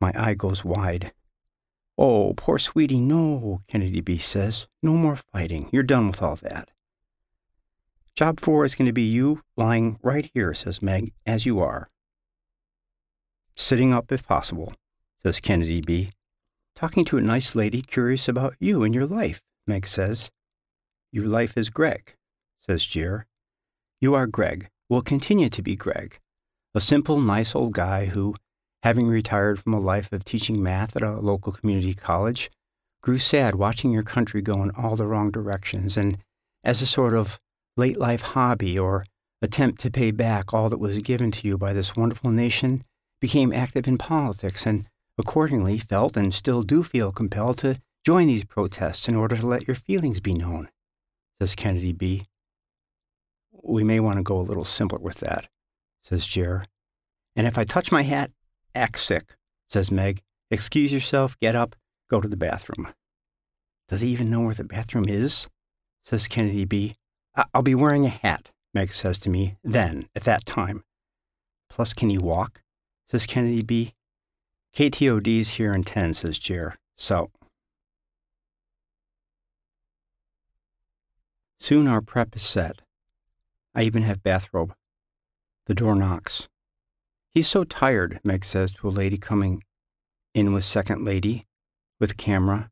[0.00, 1.12] My eye goes wide.
[1.96, 4.66] Oh, poor sweetie, no, Kennedy B says.
[4.82, 5.68] No more fighting.
[5.72, 6.70] You're done with all that.
[8.16, 11.90] Job four is going to be you lying right here, says Meg, as you are.
[13.56, 14.72] Sitting up if possible,
[15.24, 16.12] says Kennedy B.
[16.76, 20.30] Talking to a nice lady curious about you and your life, Meg says.
[21.10, 22.14] Your life is Greg,
[22.60, 23.26] says Jer.
[24.00, 26.20] You are Greg, will continue to be Greg,
[26.72, 28.36] a simple, nice old guy who,
[28.84, 32.48] having retired from a life of teaching math at a local community college,
[33.02, 36.18] grew sad watching your country go in all the wrong directions, and
[36.62, 37.40] as a sort of
[37.76, 39.06] late life hobby or
[39.42, 42.82] attempt to pay back all that was given to you by this wonderful nation,
[43.20, 44.86] became active in politics and
[45.18, 49.66] accordingly felt and still do feel compelled to join these protests in order to let
[49.66, 50.68] your feelings be known,
[51.40, 52.26] says Kennedy B.
[53.52, 55.48] We may want to go a little simpler with that,
[56.02, 56.64] says Jer.
[57.36, 58.30] And if I touch my hat,
[58.74, 59.36] act sick,
[59.68, 60.22] says Meg.
[60.50, 61.74] Excuse yourself, get up,
[62.10, 62.92] go to the bathroom.
[63.88, 65.48] Does he even know where the bathroom is?
[66.02, 66.96] says Kennedy B.
[67.52, 70.84] I'll be wearing a hat, Meg says to me, then, at that time.
[71.68, 72.62] Plus, can he walk?
[73.06, 73.94] says Kennedy B.
[74.74, 76.76] KTOD's here in 10, says Jer.
[76.96, 77.30] So.
[81.60, 82.82] Soon our prep is set.
[83.74, 84.74] I even have bathrobe.
[85.66, 86.48] The door knocks.
[87.30, 89.64] He's so tired, Meg says to a lady coming
[90.34, 91.46] in with second lady,
[91.98, 92.70] with camera.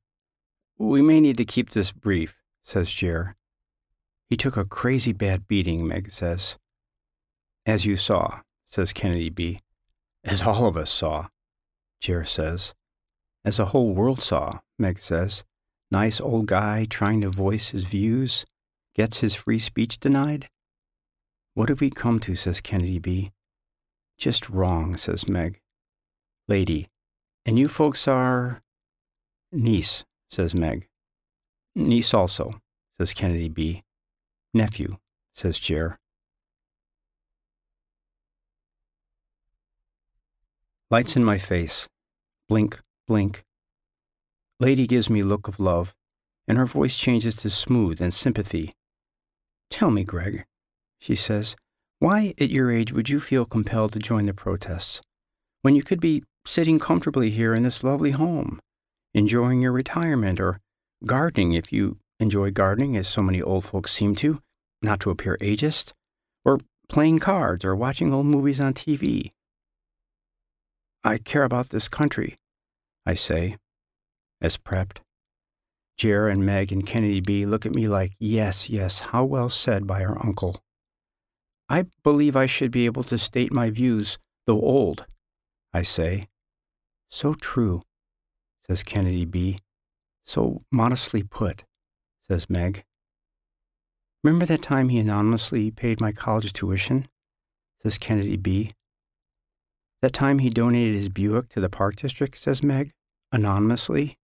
[0.78, 3.36] We may need to keep this brief, says Jer.
[4.32, 6.56] He took a crazy bad beating, Meg says.
[7.66, 9.60] As you saw, says Kennedy B.
[10.24, 11.28] As all of us saw,
[12.00, 12.72] Jer says.
[13.44, 15.44] As a whole world saw, Meg says.
[15.90, 18.46] Nice old guy trying to voice his views,
[18.94, 20.48] gets his free speech denied.
[21.52, 23.32] What have we come to, says Kennedy B.
[24.16, 25.60] Just wrong, says Meg.
[26.48, 26.88] Lady,
[27.44, 28.62] and you folks are.
[29.52, 30.88] Niece, says Meg.
[31.74, 32.62] Niece also,
[32.96, 33.82] says Kennedy B.
[34.54, 34.96] Nephew,
[35.34, 35.98] says Jer.
[40.90, 41.88] Lights in my face.
[42.48, 43.44] Blink, blink.
[44.60, 45.94] Lady gives me look of love,
[46.46, 48.72] and her voice changes to smooth and sympathy.
[49.70, 50.44] Tell me, Greg,
[50.98, 51.56] she says,
[51.98, 55.00] why at your age would you feel compelled to join the protests
[55.62, 58.60] when you could be sitting comfortably here in this lovely home,
[59.14, 60.58] enjoying your retirement or
[61.06, 64.40] gardening if you enjoy gardening as so many old folks seem to,
[64.80, 65.92] not to appear ageist,
[66.44, 69.32] or playing cards or watching old movies on TV?
[71.04, 72.38] I care about this country,
[73.04, 73.56] I say,
[74.40, 74.98] as prepped.
[75.98, 79.86] Jer and Meg and Kennedy B look at me like, yes, yes, how well said
[79.86, 80.62] by our uncle.
[81.68, 85.06] I believe I should be able to state my views, though old,
[85.72, 86.28] I say.
[87.10, 87.82] So true,
[88.66, 89.58] says Kennedy B.
[90.24, 91.64] So modestly put,
[92.28, 92.84] says Meg.
[94.24, 97.06] Remember that time he anonymously paid my college tuition?
[97.82, 98.72] says Kennedy B.
[100.00, 102.90] That time he donated his Buick to the Park District, says Meg,
[103.32, 104.16] anonymously.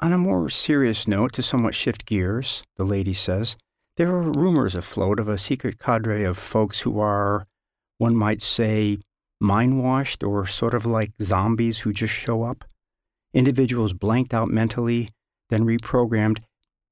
[0.00, 3.56] On a more serious note, to somewhat shift gears, the lady says,
[3.96, 7.46] there are rumors afloat of a secret cadre of folks who are,
[7.98, 8.98] one might say,
[9.40, 12.64] mind washed or sort of like zombies who just show up.
[13.32, 15.10] Individuals blanked out mentally,
[15.50, 16.38] then reprogrammed,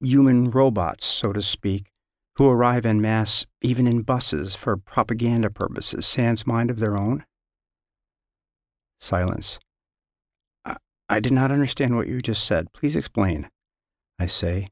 [0.00, 1.86] human robots, so to speak,
[2.36, 7.24] who arrive en masse even in buses for propaganda purposes, sans mind of their own?
[8.98, 9.58] Silence.
[10.64, 10.76] I,
[11.08, 12.72] I did not understand what you just said.
[12.72, 13.48] Please explain,
[14.18, 14.68] I say,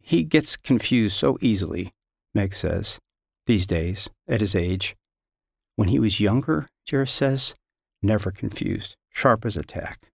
[0.00, 1.92] he gets confused so easily,
[2.34, 2.98] Meg says,
[3.46, 4.96] these days, at his age.
[5.74, 7.54] When he was younger, Jer says,
[8.02, 10.08] never confused, sharp as a tack.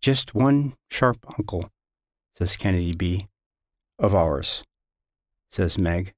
[0.00, 1.70] Just one sharp uncle,
[2.36, 3.28] says Kennedy B.
[3.98, 4.64] Of ours,
[5.50, 6.14] says Meg.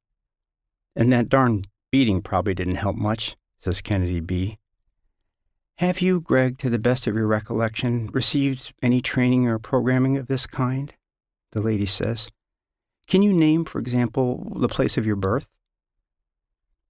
[0.95, 4.59] And that darn beating probably didn't help much, says Kennedy B.
[5.79, 10.27] Have you, Greg, to the best of your recollection, received any training or programming of
[10.27, 10.95] this kind?
[11.53, 12.31] The lady says.
[13.07, 15.49] Can you name, for example, the place of your birth?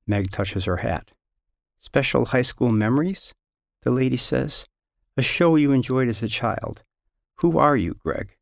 [0.07, 1.11] Meg touches her hat.
[1.81, 3.35] Special high school memories?
[3.83, 4.67] The lady says.
[5.17, 6.85] A show you enjoyed as a child.
[7.39, 8.36] Who are you, Greg?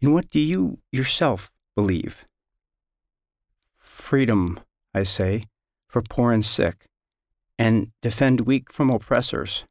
[0.00, 2.26] And what do you yourself believe?
[3.76, 4.60] Freedom,
[4.94, 5.44] I say,
[5.88, 6.86] for poor and sick,
[7.58, 9.64] and defend weak from oppressors.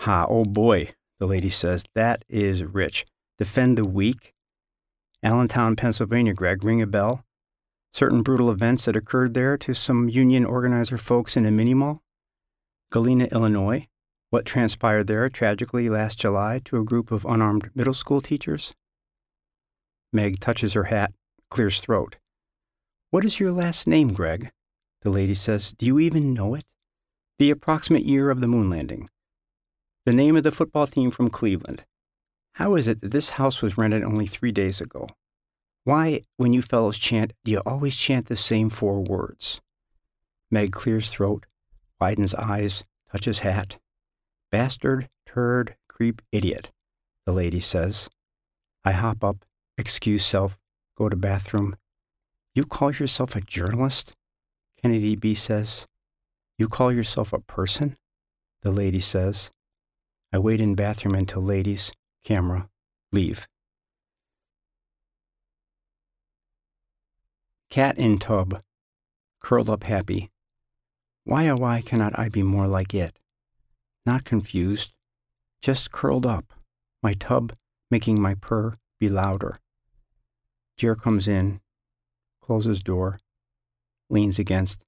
[0.00, 1.84] Ha, oh boy, the lady says.
[1.94, 3.06] That is rich.
[3.38, 4.34] Defend the weak.
[5.22, 7.24] Allentown, Pennsylvania, Greg, ring a bell?
[7.92, 12.02] Certain brutal events that occurred there to some union organizer folks in a mini mall?
[12.90, 13.86] Galena, Illinois,
[14.30, 18.74] what transpired there tragically last July to a group of unarmed middle school teachers?
[20.14, 21.12] Meg touches her hat,
[21.50, 22.16] clears throat.
[23.10, 24.52] What is your last name, Greg?
[25.02, 25.74] The lady says.
[25.76, 26.64] Do you even know it?
[27.38, 29.10] The approximate year of the moon landing.
[30.06, 31.84] The name of the football team from Cleveland.
[32.52, 35.08] How is it that this house was rented only three days ago?
[35.82, 39.60] Why, when you fellows chant, do you always chant the same four words?
[40.50, 41.46] Meg clears throat,
[42.00, 43.78] widens eyes, touches hat.
[44.52, 46.70] Bastard, turd, creep, idiot,
[47.26, 48.08] the lady says.
[48.84, 49.44] I hop up,
[49.76, 50.56] excuse self,
[50.96, 51.76] go to bathroom.
[52.54, 54.14] You call yourself a journalist?
[54.80, 55.86] Kennedy B says.
[56.58, 57.96] You call yourself a person?
[58.62, 59.50] The lady says.
[60.32, 61.92] I wait in bathroom until ladies,
[62.24, 62.68] camera,
[63.12, 63.46] leave.
[67.70, 68.60] Cat in tub,
[69.40, 70.30] curled up happy.
[71.24, 73.18] Why oh why cannot I be more like it?
[74.06, 74.92] not confused,
[75.62, 76.52] just curled up,
[77.02, 77.54] my tub
[77.90, 79.56] making my purr be louder.
[80.76, 81.60] Jer comes in,
[82.42, 83.20] closes door,
[84.10, 84.80] leans against.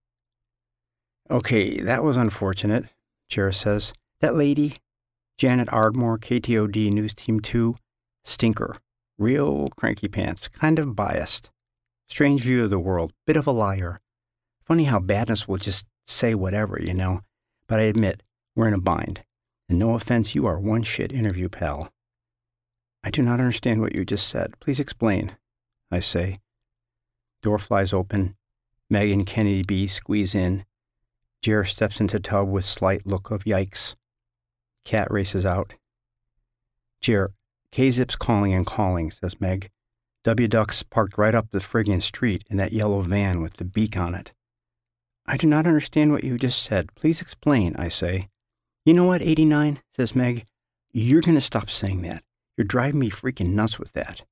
[1.31, 2.87] Okay, that was unfortunate,
[3.29, 3.93] Jer says.
[4.21, 4.77] That lady,
[5.39, 7.77] Janet Ardmore, KTOD News Team 2,
[8.25, 8.79] stinker.
[9.19, 11.51] Real cranky pants, kind of biased.
[12.09, 14.01] Strange view of the world, bit of a liar.
[14.65, 17.23] Funny how badness will just say whatever, you know.
[17.67, 18.23] But I admit,
[18.55, 19.23] we're in a bind.
[19.69, 21.91] And no offense, you are one shit interview pal.
[23.03, 24.59] I do not understand what you just said.
[24.61, 25.37] Please explain,
[25.91, 26.41] I say.
[27.43, 28.37] Door flies open.
[28.91, 30.65] Meg and Kennedy B squeeze in.
[31.43, 33.95] Jer steps into tub with slight look of yikes.
[34.85, 35.75] Cat races out.
[37.01, 37.33] Jer,
[37.71, 39.71] K-Zip's calling and calling, says Meg.
[40.25, 43.97] W Duck's parked right up the friggin' street in that yellow van with the beak
[43.97, 44.33] on it.
[45.27, 46.95] I do not understand what you just said.
[46.95, 48.29] Please explain, I say.
[48.85, 50.45] You know what, 89, says Meg?
[50.93, 52.23] You're going to stop saying that.
[52.57, 54.23] You're driving me freaking nuts with that.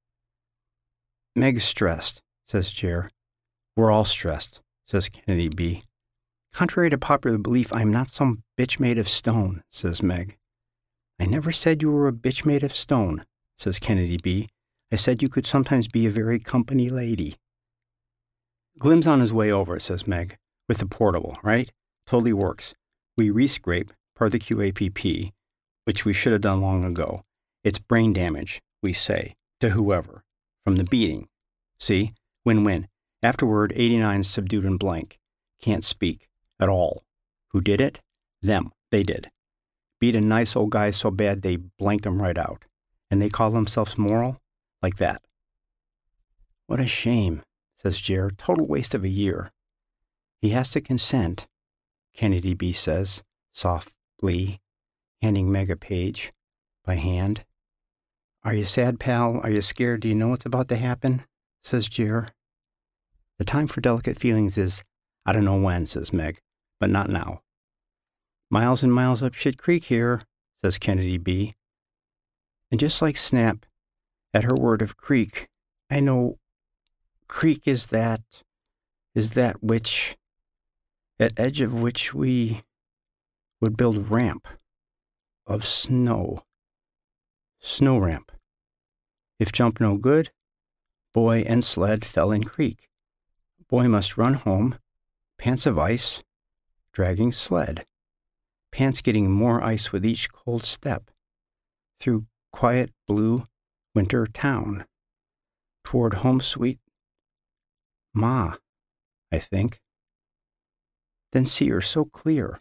[1.37, 3.11] Meg's stressed, says Jer.
[3.76, 5.82] We're all stressed, says Kennedy B.
[6.53, 10.37] Contrary to popular belief, I am not some bitch made of stone, says Meg.
[11.18, 13.24] I never said you were a bitch made of stone,
[13.59, 14.49] says Kennedy B.
[14.93, 17.35] I said you could sometimes be a very company lady.
[18.78, 20.37] Glim's on his way over, says Meg,
[20.68, 21.72] with the portable, right?
[22.07, 22.74] Totally works.
[23.16, 25.32] We rescrape, per the QAPP,
[25.85, 27.24] which we should have done long ago.
[27.64, 30.22] It's brain damage, we say, to whoever,
[30.64, 31.28] from the beating.
[31.78, 32.14] See?
[32.44, 32.88] Win win.
[33.22, 35.18] Afterward, 89 subdued and blank.
[35.60, 36.28] Can't speak.
[36.58, 37.04] At all.
[37.48, 38.00] Who did it?
[38.42, 38.72] Them.
[38.90, 39.30] They did.
[40.00, 42.64] Beat a nice old guy so bad they blanked him right out.
[43.10, 44.40] And they call themselves moral?
[44.82, 45.22] Like that.
[46.66, 47.42] What a shame,
[47.82, 48.30] says Jer.
[48.30, 49.52] Total waste of a year.
[50.40, 51.46] He has to consent,
[52.14, 54.60] Kennedy B says, softly,
[55.22, 56.32] handing Meg a page
[56.84, 57.44] by hand.
[58.45, 59.40] Are you sad, pal?
[59.42, 60.01] Are you scared?
[60.01, 61.24] Do you know what's about to happen?
[61.62, 62.28] says Jer.
[63.38, 64.84] The time for delicate feelings is,
[65.24, 66.40] I don't know when, says Meg,
[66.78, 67.40] but not now.
[68.51, 70.22] Miles and miles up Shit Creek here,
[70.62, 71.55] says Kennedy B.
[72.70, 73.64] And just like Snap,
[74.34, 75.49] at her word of creek,
[75.88, 76.38] I know
[77.28, 78.20] creek is that,
[79.14, 80.16] is that which,
[81.18, 82.62] at edge of which we
[83.61, 84.49] would build ramp
[85.47, 86.42] of snow.
[87.61, 88.32] Snow ramp.
[89.39, 90.30] If jump no good,
[91.12, 92.89] boy and sled fell in creek.
[93.68, 94.78] Boy must run home,
[95.39, 96.22] pants of ice,
[96.93, 97.87] dragging sled.
[98.72, 101.11] Pants getting more ice with each cold step.
[102.01, 103.47] Through quiet blue
[103.95, 104.85] winter town.
[105.85, 106.78] Toward home sweet
[108.14, 108.55] Ma,
[109.32, 109.80] I think.
[111.32, 112.61] Then see her so clear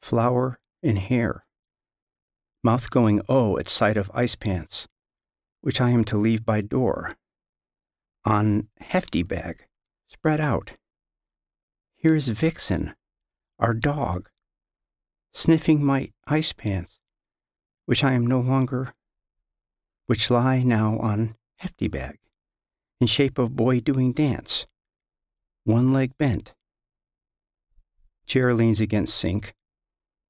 [0.00, 1.44] flower and hair.
[2.64, 4.88] Mouth going oh at sight of ice pants,
[5.60, 7.16] which I am to leave by door.
[8.24, 9.66] On hefty bag,
[10.08, 10.72] spread out.
[11.96, 12.94] Here is Vixen,
[13.58, 14.28] our dog,
[15.32, 16.98] sniffing my ice pants,
[17.86, 18.94] which I am no longer,
[20.06, 22.18] which lie now on hefty bag,
[23.00, 24.66] in shape of boy doing dance,
[25.64, 26.54] one leg bent.
[28.26, 29.54] Chair leans against sink,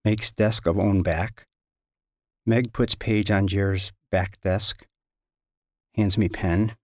[0.04, 1.46] makes desk of own back.
[2.46, 4.86] Meg puts page on Jer's back desk,
[5.98, 6.76] hands me pen.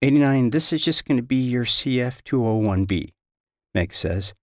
[0.00, 3.12] 89, this is just going to be your CF201B,
[3.74, 4.34] Meg says.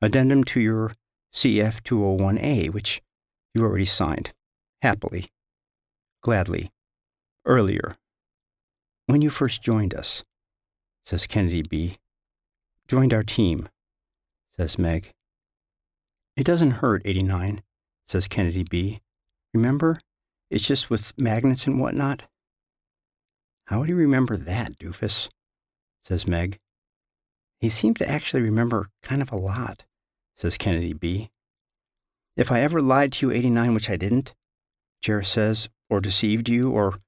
[0.00, 0.94] Addendum to your
[1.32, 3.00] CF201A, which
[3.54, 4.32] You already signed.
[4.80, 5.30] Happily.
[6.22, 6.72] Gladly.
[7.46, 7.96] Earlier.
[9.06, 10.24] When you first joined us,
[11.04, 11.98] says Kennedy B.
[12.88, 13.68] Joined our team,
[14.56, 15.12] says Meg.
[16.36, 17.62] It doesn't hurt, 89,
[18.08, 19.00] says Kennedy B.
[19.54, 19.98] Remember?
[20.50, 22.24] It's just with magnets and whatnot.
[23.66, 25.28] How do you remember that, doofus?
[26.02, 26.58] says Meg.
[27.60, 29.84] He seemed to actually remember kind of a lot,
[30.36, 31.30] says Kennedy B.
[32.36, 34.34] If I ever lied to you, 89, which I didn't,
[35.00, 36.98] Jer says, or deceived you, or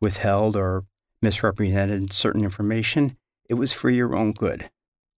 [0.00, 0.84] withheld or
[1.22, 3.16] misrepresented certain information,
[3.48, 4.70] it was for your own good,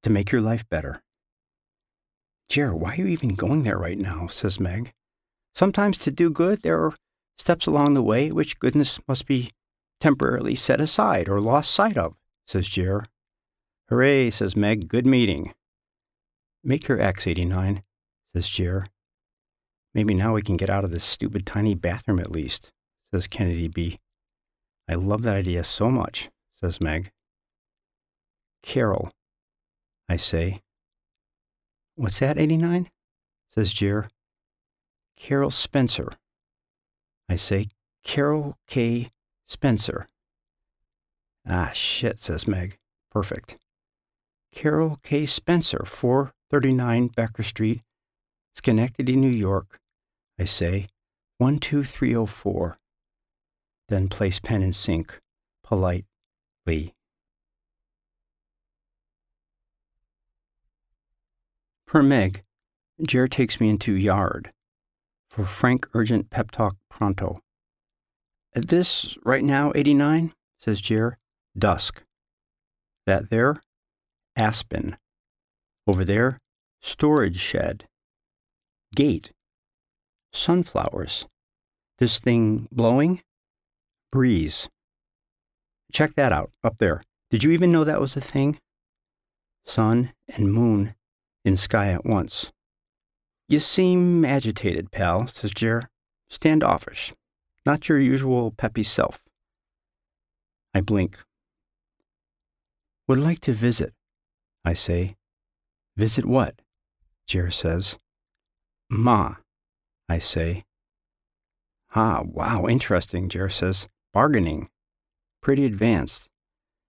[0.03, 1.03] to make your life better.
[2.49, 4.26] Jer, why are you even going there right now?
[4.26, 4.93] says Meg.
[5.55, 6.95] Sometimes to do good, there are
[7.38, 9.53] steps along the way which goodness must be
[10.03, 13.05] temporarily set aside or lost sight of, says Jer.
[13.88, 14.88] Hooray, says Meg.
[14.88, 15.55] Good meeting.
[16.64, 17.84] Make your X 89,
[18.34, 18.86] says Jer.
[19.94, 22.72] Maybe now we can get out of this stupid tiny bathroom at least,
[23.12, 24.00] says Kennedy B.
[24.88, 26.30] I love that idea so much,
[26.61, 27.12] says Meg.
[28.64, 29.12] Carol,
[30.09, 30.62] I say.
[31.94, 32.90] What's that, 89?
[33.55, 34.09] says Jer.
[35.16, 36.09] Carol Spencer.
[37.28, 37.68] I say,
[38.03, 39.12] Carol K.
[39.53, 40.09] Spencer.
[41.46, 42.78] Ah, shit, says Meg.
[43.11, 43.59] Perfect.
[44.50, 45.26] Carol K.
[45.26, 47.82] Spencer, 439 Becker Street,
[48.55, 49.78] Schenectady, New York,
[50.38, 50.88] I say,
[51.38, 52.78] 12304.
[53.90, 55.20] Then place pen in sink,
[55.62, 56.94] politely.
[61.86, 62.42] Per Meg,
[63.07, 64.50] Jer takes me into yard
[65.28, 67.40] for frank urgent pep talk pronto.
[68.55, 71.18] This right now, 89, says Jer,
[71.57, 72.03] dusk.
[73.07, 73.62] That there,
[74.36, 74.96] aspen.
[75.86, 76.38] Over there,
[76.80, 77.86] storage shed.
[78.94, 79.32] Gate.
[80.32, 81.26] Sunflowers.
[81.98, 83.22] This thing blowing?
[84.11, 84.68] Breeze.
[85.92, 87.03] Check that out, up there.
[87.30, 88.59] Did you even know that was a thing?
[89.64, 90.94] Sun and moon
[91.44, 92.53] in sky at once.
[93.48, 95.88] You seem agitated, pal, says Jer.
[96.28, 97.12] Standoffish.
[97.65, 99.23] Not your usual peppy self.
[100.75, 101.19] I blink.
[103.07, 103.93] Would like to visit,
[104.65, 105.17] I say.
[105.97, 106.61] Visit what?
[107.27, 107.99] Jer says.
[108.91, 109.37] Ma,
[110.09, 110.65] I say.
[111.95, 113.89] Ah, wow, interesting, Jer says.
[114.13, 114.69] Bargaining.
[115.43, 116.29] Pretty advanced.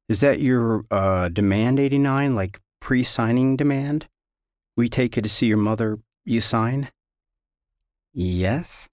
[0.08, 4.08] Is that your uh, demand 89, like pre signing demand?
[4.76, 6.90] We take you to see your mother, you sign?
[8.14, 8.90] Yes,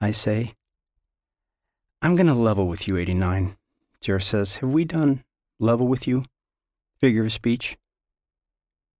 [0.00, 0.54] I say.
[2.04, 3.56] I'm going to level with you, 89.
[4.00, 5.22] Jer says, Have we done
[5.60, 6.24] level with you?
[7.00, 7.76] Figure of speech?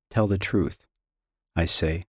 [0.09, 0.86] Tell the truth,
[1.57, 2.05] I say.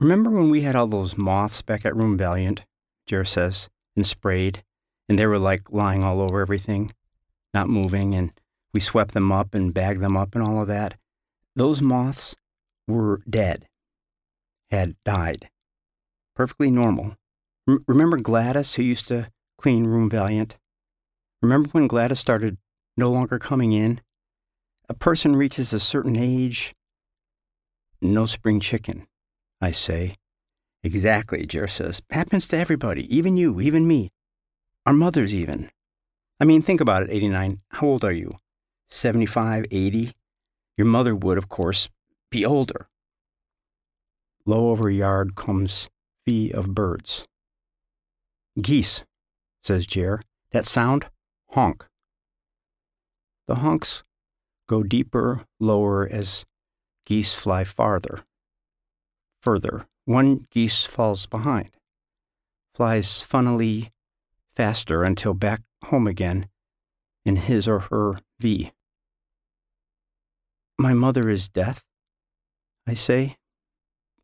[0.00, 2.62] Remember when we had all those moths back at Room Valiant,
[3.04, 4.64] Jer says, and sprayed,
[5.06, 6.90] and they were like lying all over everything,
[7.52, 8.32] not moving, and
[8.72, 10.94] we swept them up and bagged them up and all of that?
[11.54, 12.36] Those moths
[12.88, 13.68] were dead,
[14.70, 15.50] had died.
[16.34, 17.18] Perfectly normal.
[17.86, 20.56] Remember Gladys, who used to clean Room Valiant?
[21.42, 22.58] Remember when Gladys started
[22.96, 24.00] no longer coming in?
[24.88, 26.74] A person reaches a certain age.
[28.00, 29.06] No spring chicken.
[29.60, 30.16] I say.
[30.82, 32.02] Exactly, Jer says.
[32.10, 34.10] Happens to everybody, even you, even me.
[34.86, 35.70] Our mothers, even.
[36.40, 37.60] I mean, think about it, 89.
[37.68, 38.36] How old are you?
[38.88, 40.12] 75, 80?
[40.78, 41.90] Your mother would, of course,
[42.30, 42.88] be older.
[44.46, 45.90] Low over yard comes
[46.24, 47.26] fee of birds.
[48.60, 49.04] Geese,
[49.62, 50.22] says Jer.
[50.52, 51.06] That sound?
[51.50, 51.86] Honk.
[53.46, 54.02] The honks
[54.68, 56.44] go deeper, lower as
[57.04, 58.24] geese fly farther
[59.40, 59.86] further.
[60.04, 61.70] One geese falls behind,
[62.74, 63.90] flies funnily
[64.54, 66.46] faster until back home again
[67.24, 68.72] in his or her V.
[70.78, 71.82] My mother is death,
[72.86, 73.36] I say.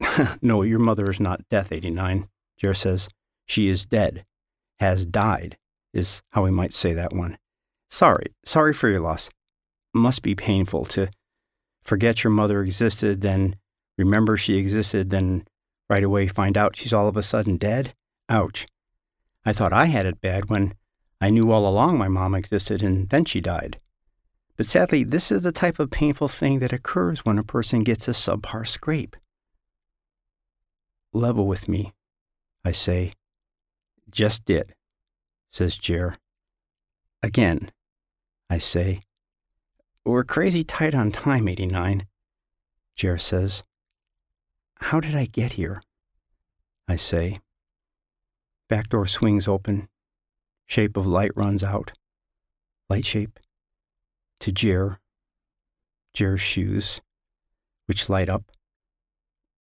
[0.43, 2.29] no, your mother is not death, 89.
[2.59, 3.09] Jer says,
[3.47, 4.25] she is dead,
[4.79, 5.57] has died,
[5.93, 7.39] is how we might say that one.
[7.89, 9.31] Sorry, sorry for your loss.
[9.95, 11.09] Must be painful to
[11.83, 13.57] forget your mother existed, then
[13.97, 15.47] remember she existed, then
[15.89, 17.95] right away find out she's all of a sudden dead?
[18.29, 18.67] Ouch.
[19.45, 20.75] I thought I had it bad when
[21.21, 23.79] I knew all along my mom existed and then she died.
[24.57, 28.09] But sadly, this is the type of painful thing that occurs when a person gets
[28.09, 29.17] a subpar scrape.
[31.13, 31.93] Level with me,
[32.65, 33.13] I say.
[34.17, 34.75] Just did,
[35.51, 36.17] says Jer.
[37.23, 37.71] Again,
[38.49, 39.03] I say.
[40.07, 42.07] We're crazy tight on time, 89,
[42.95, 43.63] Jer says.
[44.77, 45.83] How did I get here?
[46.89, 47.41] I say.
[48.71, 49.87] Back door swings open.
[50.65, 51.93] Shape of light runs out.
[52.89, 53.39] Light shape.
[54.41, 54.99] To Jer.
[56.15, 57.03] Jer's shoes,
[57.85, 58.51] which light up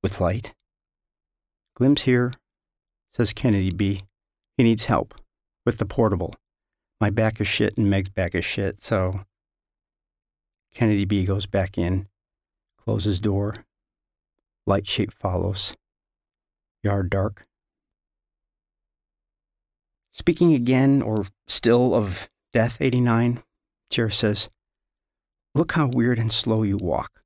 [0.02, 0.54] with light.
[1.74, 2.32] Glim's here,
[3.14, 4.00] says Kennedy B.
[4.56, 5.14] He needs help
[5.64, 6.34] with the portable.
[7.00, 9.20] My back is shit and Meg's back is shit, so.
[10.74, 12.08] Kennedy B goes back in,
[12.78, 13.64] closes door.
[14.66, 15.74] Light shape follows.
[16.82, 17.46] Yard dark.
[20.12, 23.42] Speaking again, or still, of Death 89,
[23.90, 24.48] Jer says,
[25.54, 27.22] Look how weird and slow you walk.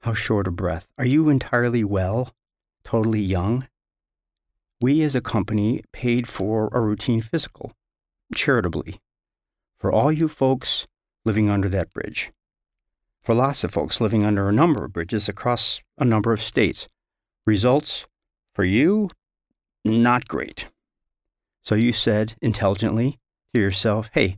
[0.00, 0.88] How short a breath.
[0.98, 2.34] Are you entirely well?
[2.84, 3.68] Totally young?
[4.84, 7.72] We as a company paid for a routine physical,
[8.34, 9.00] charitably,
[9.78, 10.86] for all you folks
[11.24, 12.32] living under that bridge.
[13.22, 16.86] For lots of folks living under a number of bridges across a number of states.
[17.46, 18.06] Results
[18.54, 19.08] for you,
[19.86, 20.66] not great.
[21.62, 23.18] So you said intelligently
[23.54, 24.36] to yourself, hey,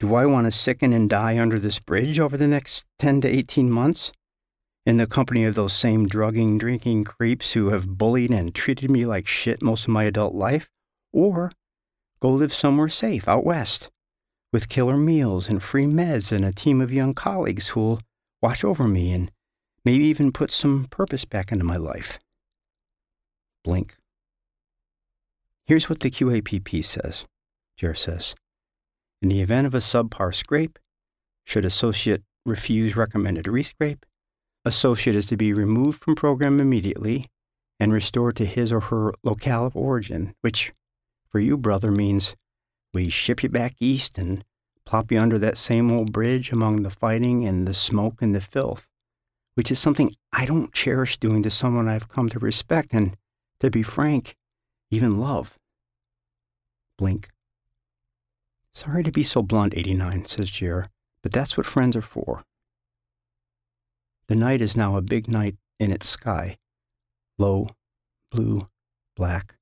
[0.00, 3.28] do I want to sicken and die under this bridge over the next 10 to
[3.28, 4.10] 18 months?
[4.86, 9.04] In the company of those same drugging, drinking creeps who have bullied and treated me
[9.04, 10.70] like shit most of my adult life?
[11.12, 11.50] Or
[12.20, 13.90] go live somewhere safe out west
[14.52, 18.00] with killer meals and free meds and a team of young colleagues who'll
[18.40, 19.32] watch over me and
[19.84, 22.20] maybe even put some purpose back into my life?
[23.64, 23.96] Blink.
[25.66, 27.24] Here's what the QAPP says,
[27.76, 28.36] Jer says.
[29.20, 30.78] In the event of a subpar scrape,
[31.44, 34.04] should associate refuse recommended rescrape,
[34.66, 37.30] associate is to be removed from program immediately
[37.78, 40.72] and restored to his or her locale of origin, which
[41.28, 42.34] for you, brother, means
[42.92, 44.44] we ship you back east and
[44.84, 48.40] plop you under that same old bridge among the fighting and the smoke and the
[48.40, 48.88] filth,
[49.54, 53.16] which is something I don't cherish doing to someone I've come to respect and,
[53.60, 54.36] to be frank,
[54.90, 55.58] even love.
[56.98, 57.28] Blink.
[58.74, 60.86] Sorry to be so blunt, 89, says Jer,
[61.22, 62.44] but that's what friends are for.
[64.28, 66.58] The night is now a big night in its sky.
[67.38, 67.68] Low,
[68.32, 68.68] blue,
[69.14, 69.54] black.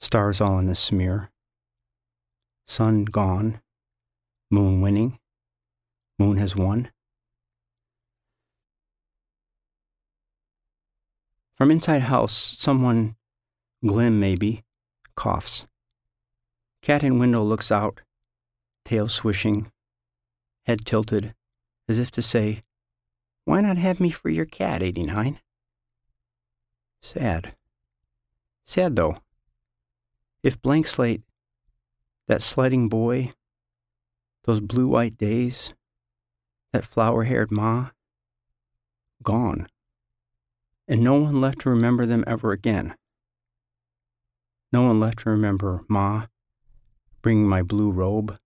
[0.00, 1.30] Stars all in a smear.
[2.68, 3.60] Sun gone.
[4.50, 5.18] Moon winning.
[6.18, 6.90] Moon has won.
[11.56, 13.16] From inside house, someone,
[13.84, 14.62] Glim maybe,
[15.16, 15.66] coughs.
[16.82, 18.00] Cat in window looks out,
[18.84, 19.72] tail swishing,
[20.66, 21.34] head tilted,
[21.88, 22.62] as if to say,
[23.44, 25.40] Why not have me for your cat, 89?
[27.00, 27.54] Sad.
[28.64, 29.18] Sad, though.
[30.42, 31.22] If Blank Slate,
[32.28, 33.32] that sliding boy,
[34.44, 35.74] those blue white days,
[36.72, 37.90] that flower haired Ma,
[39.22, 39.68] gone,
[40.88, 42.94] and no one left to remember them ever again.
[44.72, 46.26] No one left to remember Ma
[47.22, 48.36] bringing my blue robe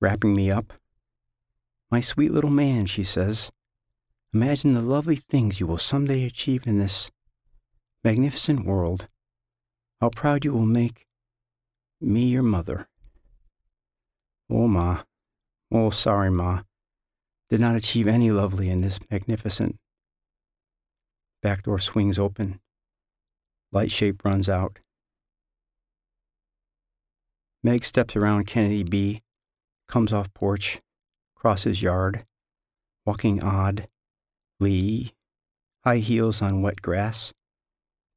[0.00, 0.74] wrapping me up.
[1.90, 3.50] My sweet little man, she says,
[4.32, 7.10] imagine the lovely things you will someday achieve in this
[8.04, 9.08] magnificent world.
[10.00, 11.06] How proud you will make
[12.00, 12.88] me your mother.
[14.50, 15.02] Oh, Ma.
[15.72, 16.62] Oh, sorry, Ma.
[17.48, 19.78] Did not achieve any lovely in this magnificent.
[21.42, 22.60] Back door swings open.
[23.72, 24.78] Light shape runs out.
[27.62, 29.22] Meg steps around Kennedy B
[29.88, 30.80] comes off porch,
[31.34, 32.24] crosses yard,
[33.04, 33.88] walking odd,
[34.60, 35.12] Lee,
[35.84, 37.32] high heels on wet grass,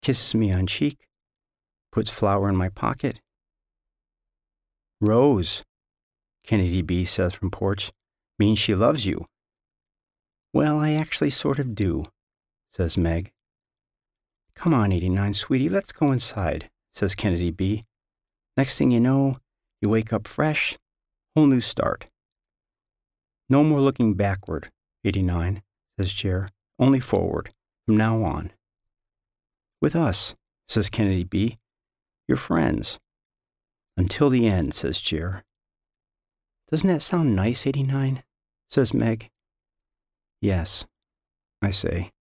[0.02, 1.08] kisses me on cheek,
[1.92, 3.20] puts flower in my pocket.
[5.02, 5.64] Rose,
[6.44, 7.92] Kennedy B says from porch,
[8.38, 9.26] means she loves you.
[10.54, 12.04] Well, I actually sort of do,
[12.74, 13.32] says Meg.
[14.56, 17.84] Come on, 89, sweetie, let's go inside, says Kennedy B.
[18.58, 19.38] Next thing you know,
[19.82, 20.78] you wake up fresh,
[21.36, 22.08] Whole new start.
[23.48, 24.72] No more looking backward,
[25.06, 25.62] 89,
[26.00, 26.48] says Jer,
[26.80, 27.52] only forward,
[27.86, 28.52] from now on.
[29.82, 30.34] With us,
[30.70, 31.58] says Kennedy B.
[32.26, 33.00] You're friends.
[33.98, 35.44] Until the end, says Jer.
[36.72, 38.24] Doesn't that sound nice, 89?
[38.70, 39.30] says Meg.
[40.40, 40.86] Yes,
[41.62, 42.12] I say.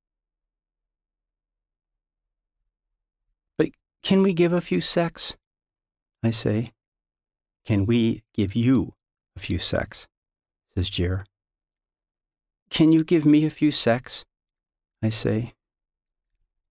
[3.56, 3.68] But
[4.02, 5.36] can we give a few secs?
[6.24, 6.72] I say.
[7.64, 8.94] Can we give you
[9.36, 10.08] a few secs,
[10.74, 11.24] says Jer.
[12.70, 14.24] Can you give me a few secs?
[15.02, 15.54] I say.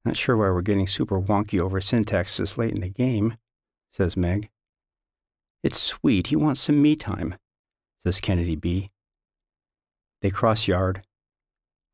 [0.05, 3.35] Not sure why we're getting super wonky over syntax this late in the game,
[3.91, 4.49] says Meg.
[5.63, 6.27] It's sweet.
[6.27, 7.35] He wants some me time,
[8.03, 8.91] says Kennedy B.
[10.21, 11.03] They cross yard.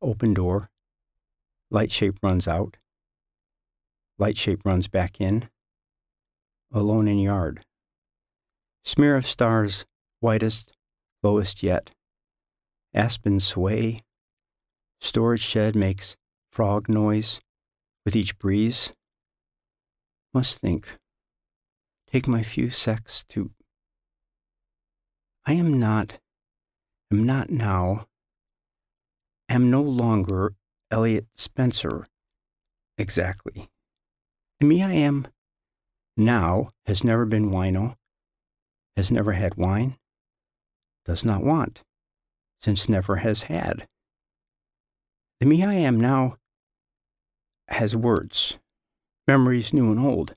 [0.00, 0.70] Open door.
[1.70, 2.76] Light shape runs out.
[4.18, 5.48] Light shape runs back in.
[6.72, 7.64] Alone in yard.
[8.84, 9.86] Smear of stars,
[10.20, 10.72] whitest,
[11.22, 11.90] lowest yet.
[12.94, 14.00] Aspen sway.
[15.00, 16.16] Storage shed makes
[16.50, 17.40] frog noise
[18.04, 18.92] with each breeze.
[20.32, 20.96] Must think.
[22.10, 23.50] Take my few secs to.
[25.44, 26.20] I am not,
[27.12, 28.06] am not now,
[29.48, 30.54] am no longer
[30.90, 32.06] Elliott Spencer
[32.96, 33.68] exactly.
[34.60, 35.26] To me I am
[36.16, 37.96] now has never been wino,
[38.96, 39.98] has never had wine,
[41.04, 41.82] does not want,
[42.64, 43.86] since never has had.
[45.38, 46.38] The me I am now
[47.68, 48.56] has words,
[49.28, 50.34] memories new and old.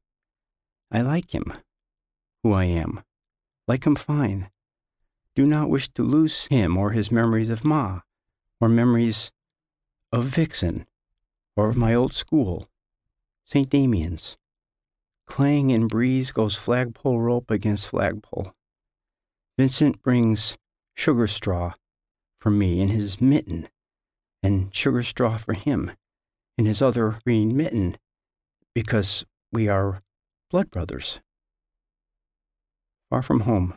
[0.92, 1.54] I like him,
[2.44, 3.02] who I am,
[3.66, 4.50] like him fine.
[5.36, 8.02] Do not wish to lose him or his memories of Ma,
[8.60, 9.32] or memories
[10.12, 10.86] of Vixen,
[11.56, 12.68] or of my old school,
[13.46, 13.70] St.
[13.70, 14.36] Damian's.
[15.28, 18.54] Clang and breeze goes flagpole rope against flagpole.
[19.58, 20.58] Vincent brings
[20.94, 21.74] sugar straw
[22.48, 23.68] for me in his mitten,
[24.42, 25.92] and sugar straw for him
[26.58, 27.98] in his other green mitten,
[28.74, 30.02] because we are
[30.50, 31.20] blood brothers.
[33.10, 33.74] Far from home.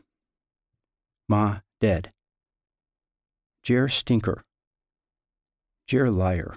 [1.29, 2.13] Ma dead.
[3.65, 4.45] Jer stinker.
[5.89, 6.57] Jer liar.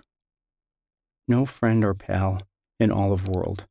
[1.27, 2.43] No friend or pal
[2.79, 3.65] in all of world.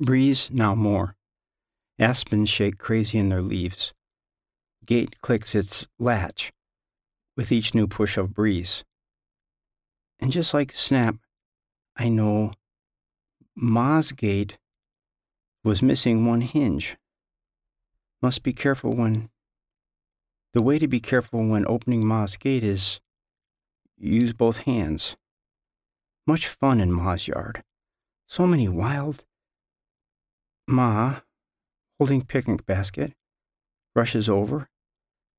[0.00, 1.16] Breeze now more.
[1.98, 3.92] Aspens shake crazy in their leaves.
[4.86, 6.52] Gate clicks its latch
[7.36, 8.84] with each new push of breeze.
[10.20, 11.16] And just like snap,
[11.96, 12.52] I know
[13.56, 14.58] Ma's gate
[15.62, 16.96] was missing one hinge.
[18.20, 19.30] Must be careful when.
[20.52, 23.00] The way to be careful when opening Ma's gate is
[23.96, 25.16] use both hands.
[26.26, 27.62] Much fun in Ma's yard.
[28.26, 29.24] So many wild.
[30.66, 31.20] Ma,
[31.98, 33.12] holding picnic basket,
[33.94, 34.68] rushes over,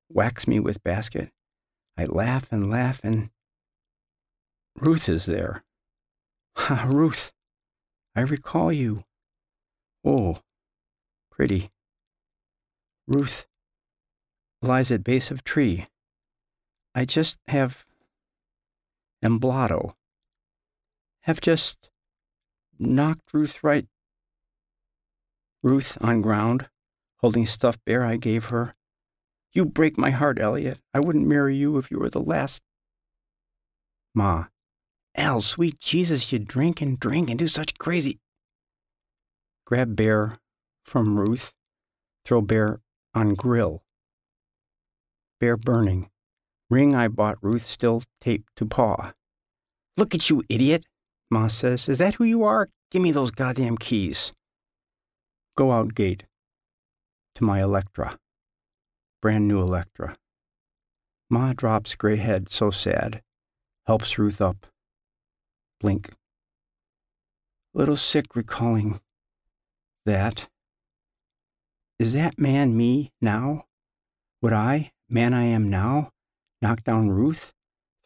[0.08, 1.30] whacks me with basket.
[1.96, 3.30] I laugh and laugh, and
[4.76, 5.64] Ruth is there.
[6.56, 7.32] Ha, ah, Ruth,
[8.14, 9.04] I recall you.
[10.04, 10.40] Oh,
[11.30, 11.70] pretty.
[13.08, 13.46] Ruth
[14.62, 15.86] lies at base of tree.
[16.94, 17.84] I just have
[19.22, 19.94] emblotto.
[21.22, 21.90] Have just
[22.78, 23.86] knocked Ruth right.
[25.62, 26.68] Ruth on ground,
[27.18, 28.75] holding stuffed bear I gave her.
[29.56, 30.80] You break my heart, Elliott.
[30.92, 32.60] I wouldn't marry you if you were the last.
[34.14, 34.48] Ma.
[35.14, 38.18] Al, sweet Jesus, you drink and drink and do such crazy.
[39.64, 40.34] Grab bear
[40.84, 41.54] from Ruth.
[42.26, 42.80] Throw bear
[43.14, 43.82] on grill.
[45.40, 46.10] Bear burning.
[46.68, 49.14] Ring I bought Ruth still taped to paw.
[49.96, 50.84] Look at you, idiot,
[51.30, 51.88] Ma says.
[51.88, 52.68] Is that who you are?
[52.90, 54.32] Give me those goddamn keys.
[55.56, 56.24] Go out gate.
[57.36, 58.18] To my Electra.
[59.26, 60.16] Brand new Electra.
[61.28, 63.22] Ma drops gray head so sad.
[63.84, 64.68] Helps Ruth up.
[65.80, 66.10] Blink.
[67.74, 69.00] Little sick recalling
[70.04, 70.46] that.
[71.98, 73.64] Is that man me now?
[74.42, 76.12] Would I, man I am now,
[76.62, 77.52] knock down Ruth,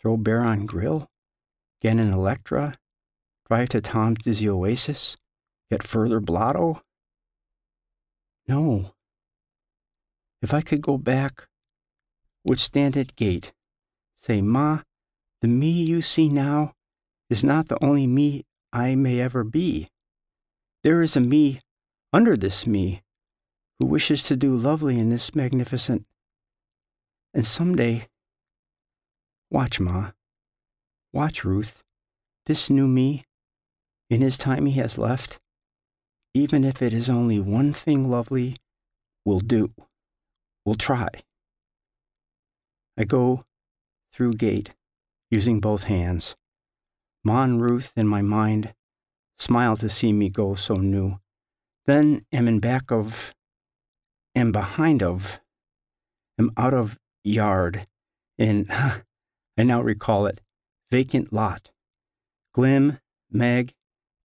[0.01, 1.11] throw bear on grill,
[1.83, 2.79] get an Electra,
[3.47, 5.19] drive to Tom's Dizzy Oasis,
[5.71, 6.81] get further blotto?
[8.49, 8.95] No.
[10.43, 11.49] If I could go back,
[12.45, 13.53] would stand at gate,
[14.17, 14.81] say, Ma,
[15.43, 16.75] the me you see now
[17.29, 19.89] is not the only me I may ever be.
[20.83, 21.61] There is a me
[22.13, 23.03] under this me
[23.79, 26.07] who wishes to do lovely in this magnificent.
[27.33, 28.09] And someday,
[29.51, 30.13] watch, Ma,
[31.13, 31.83] watch, Ruth,
[32.47, 33.25] this new me,
[34.09, 35.39] in his time he has left,
[36.35, 38.57] even if it is only one thing lovely,
[39.25, 39.73] will do,
[40.65, 41.09] will try.
[42.97, 43.45] I go
[44.13, 44.71] through gate,
[45.31, 46.37] using both hands.
[47.25, 48.75] And Ruth in my mind
[49.39, 51.19] smile to see me go so new.
[51.87, 53.35] Then am in back of
[54.35, 55.41] am behind of,
[56.39, 57.87] am out of yard,
[58.39, 60.41] in, I now recall it,
[60.91, 61.71] vacant lot.
[62.53, 62.99] Glim,
[63.31, 63.75] Meg,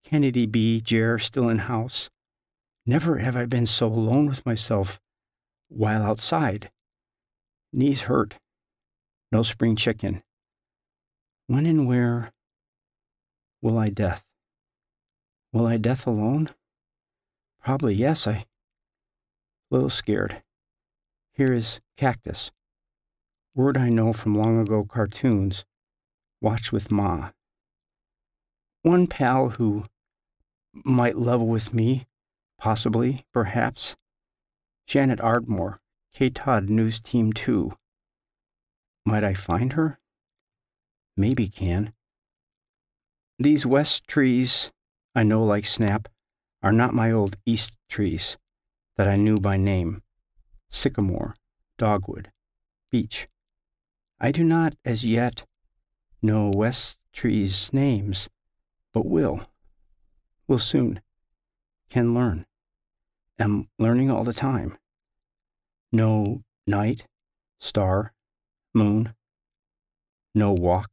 [0.04, 2.10] Kennedy B, Jer still in house.
[2.86, 5.00] Never have I been so alone with myself
[5.70, 6.72] while outside.
[7.74, 8.36] Knees hurt.
[9.32, 10.24] No spring chicken.
[11.48, 12.32] When and where
[13.62, 14.24] will I death?
[15.52, 16.50] Will I death alone?
[17.62, 18.46] Probably yes, I
[19.72, 20.44] little scared.
[21.34, 22.52] Here is cactus.
[23.54, 25.66] Word I know from long ago cartoons.
[26.42, 27.32] Watch with Ma.
[28.84, 29.86] one pal who
[30.74, 32.06] might level with me,
[32.58, 33.96] possibly, perhaps.
[34.88, 35.82] Janet Ardmore,
[36.16, 37.74] KTOD News Team 2.
[39.04, 40.00] Might I find her?
[41.18, 41.94] Maybe can.
[43.40, 44.72] These west trees
[45.16, 46.08] I know like snap
[46.62, 48.38] are not my old east trees
[48.96, 50.04] that I knew by name
[50.70, 51.36] sycamore,
[51.78, 52.32] dogwood,
[52.92, 53.28] beech.
[54.20, 55.46] I do not as yet
[56.22, 58.30] know west trees' names,
[58.94, 59.42] but will,
[60.48, 61.02] will soon,
[61.90, 62.46] can learn,
[63.40, 64.78] am learning all the time.
[65.92, 67.04] No night,
[67.60, 68.14] star,
[68.74, 69.14] moon,
[70.34, 70.92] no walk,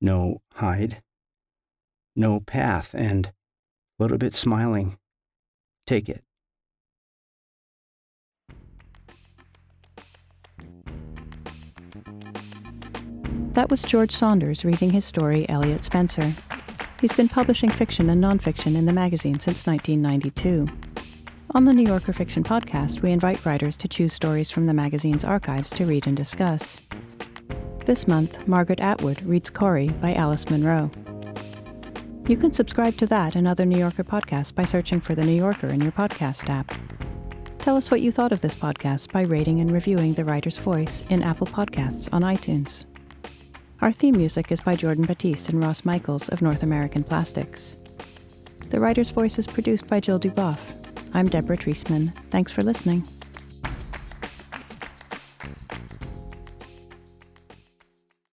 [0.00, 1.02] no hide,
[2.16, 3.32] no path, and a
[4.02, 4.98] little bit smiling,
[5.86, 6.24] take it.
[13.52, 16.32] That was George Saunders reading his story, Elliott Spencer.
[17.02, 20.81] He's been publishing fiction and nonfiction in the magazine since 1992.
[21.54, 25.22] On the New Yorker Fiction Podcast, we invite writers to choose stories from the magazine's
[25.22, 26.80] archives to read and discuss.
[27.84, 30.90] This month, Margaret Atwood reads Corrie by Alice Munro.
[32.26, 35.34] You can subscribe to that and other New Yorker podcasts by searching for The New
[35.34, 36.72] Yorker in your podcast app.
[37.58, 41.04] Tell us what you thought of this podcast by rating and reviewing The Writer's Voice
[41.10, 42.86] in Apple Podcasts on iTunes.
[43.82, 47.76] Our theme music is by Jordan Batiste and Ross Michaels of North American Plastics.
[48.70, 50.81] The Writer's Voice is produced by Jill Duboff.
[51.14, 52.12] I'm Deborah Treisman.
[52.30, 53.06] Thanks for listening.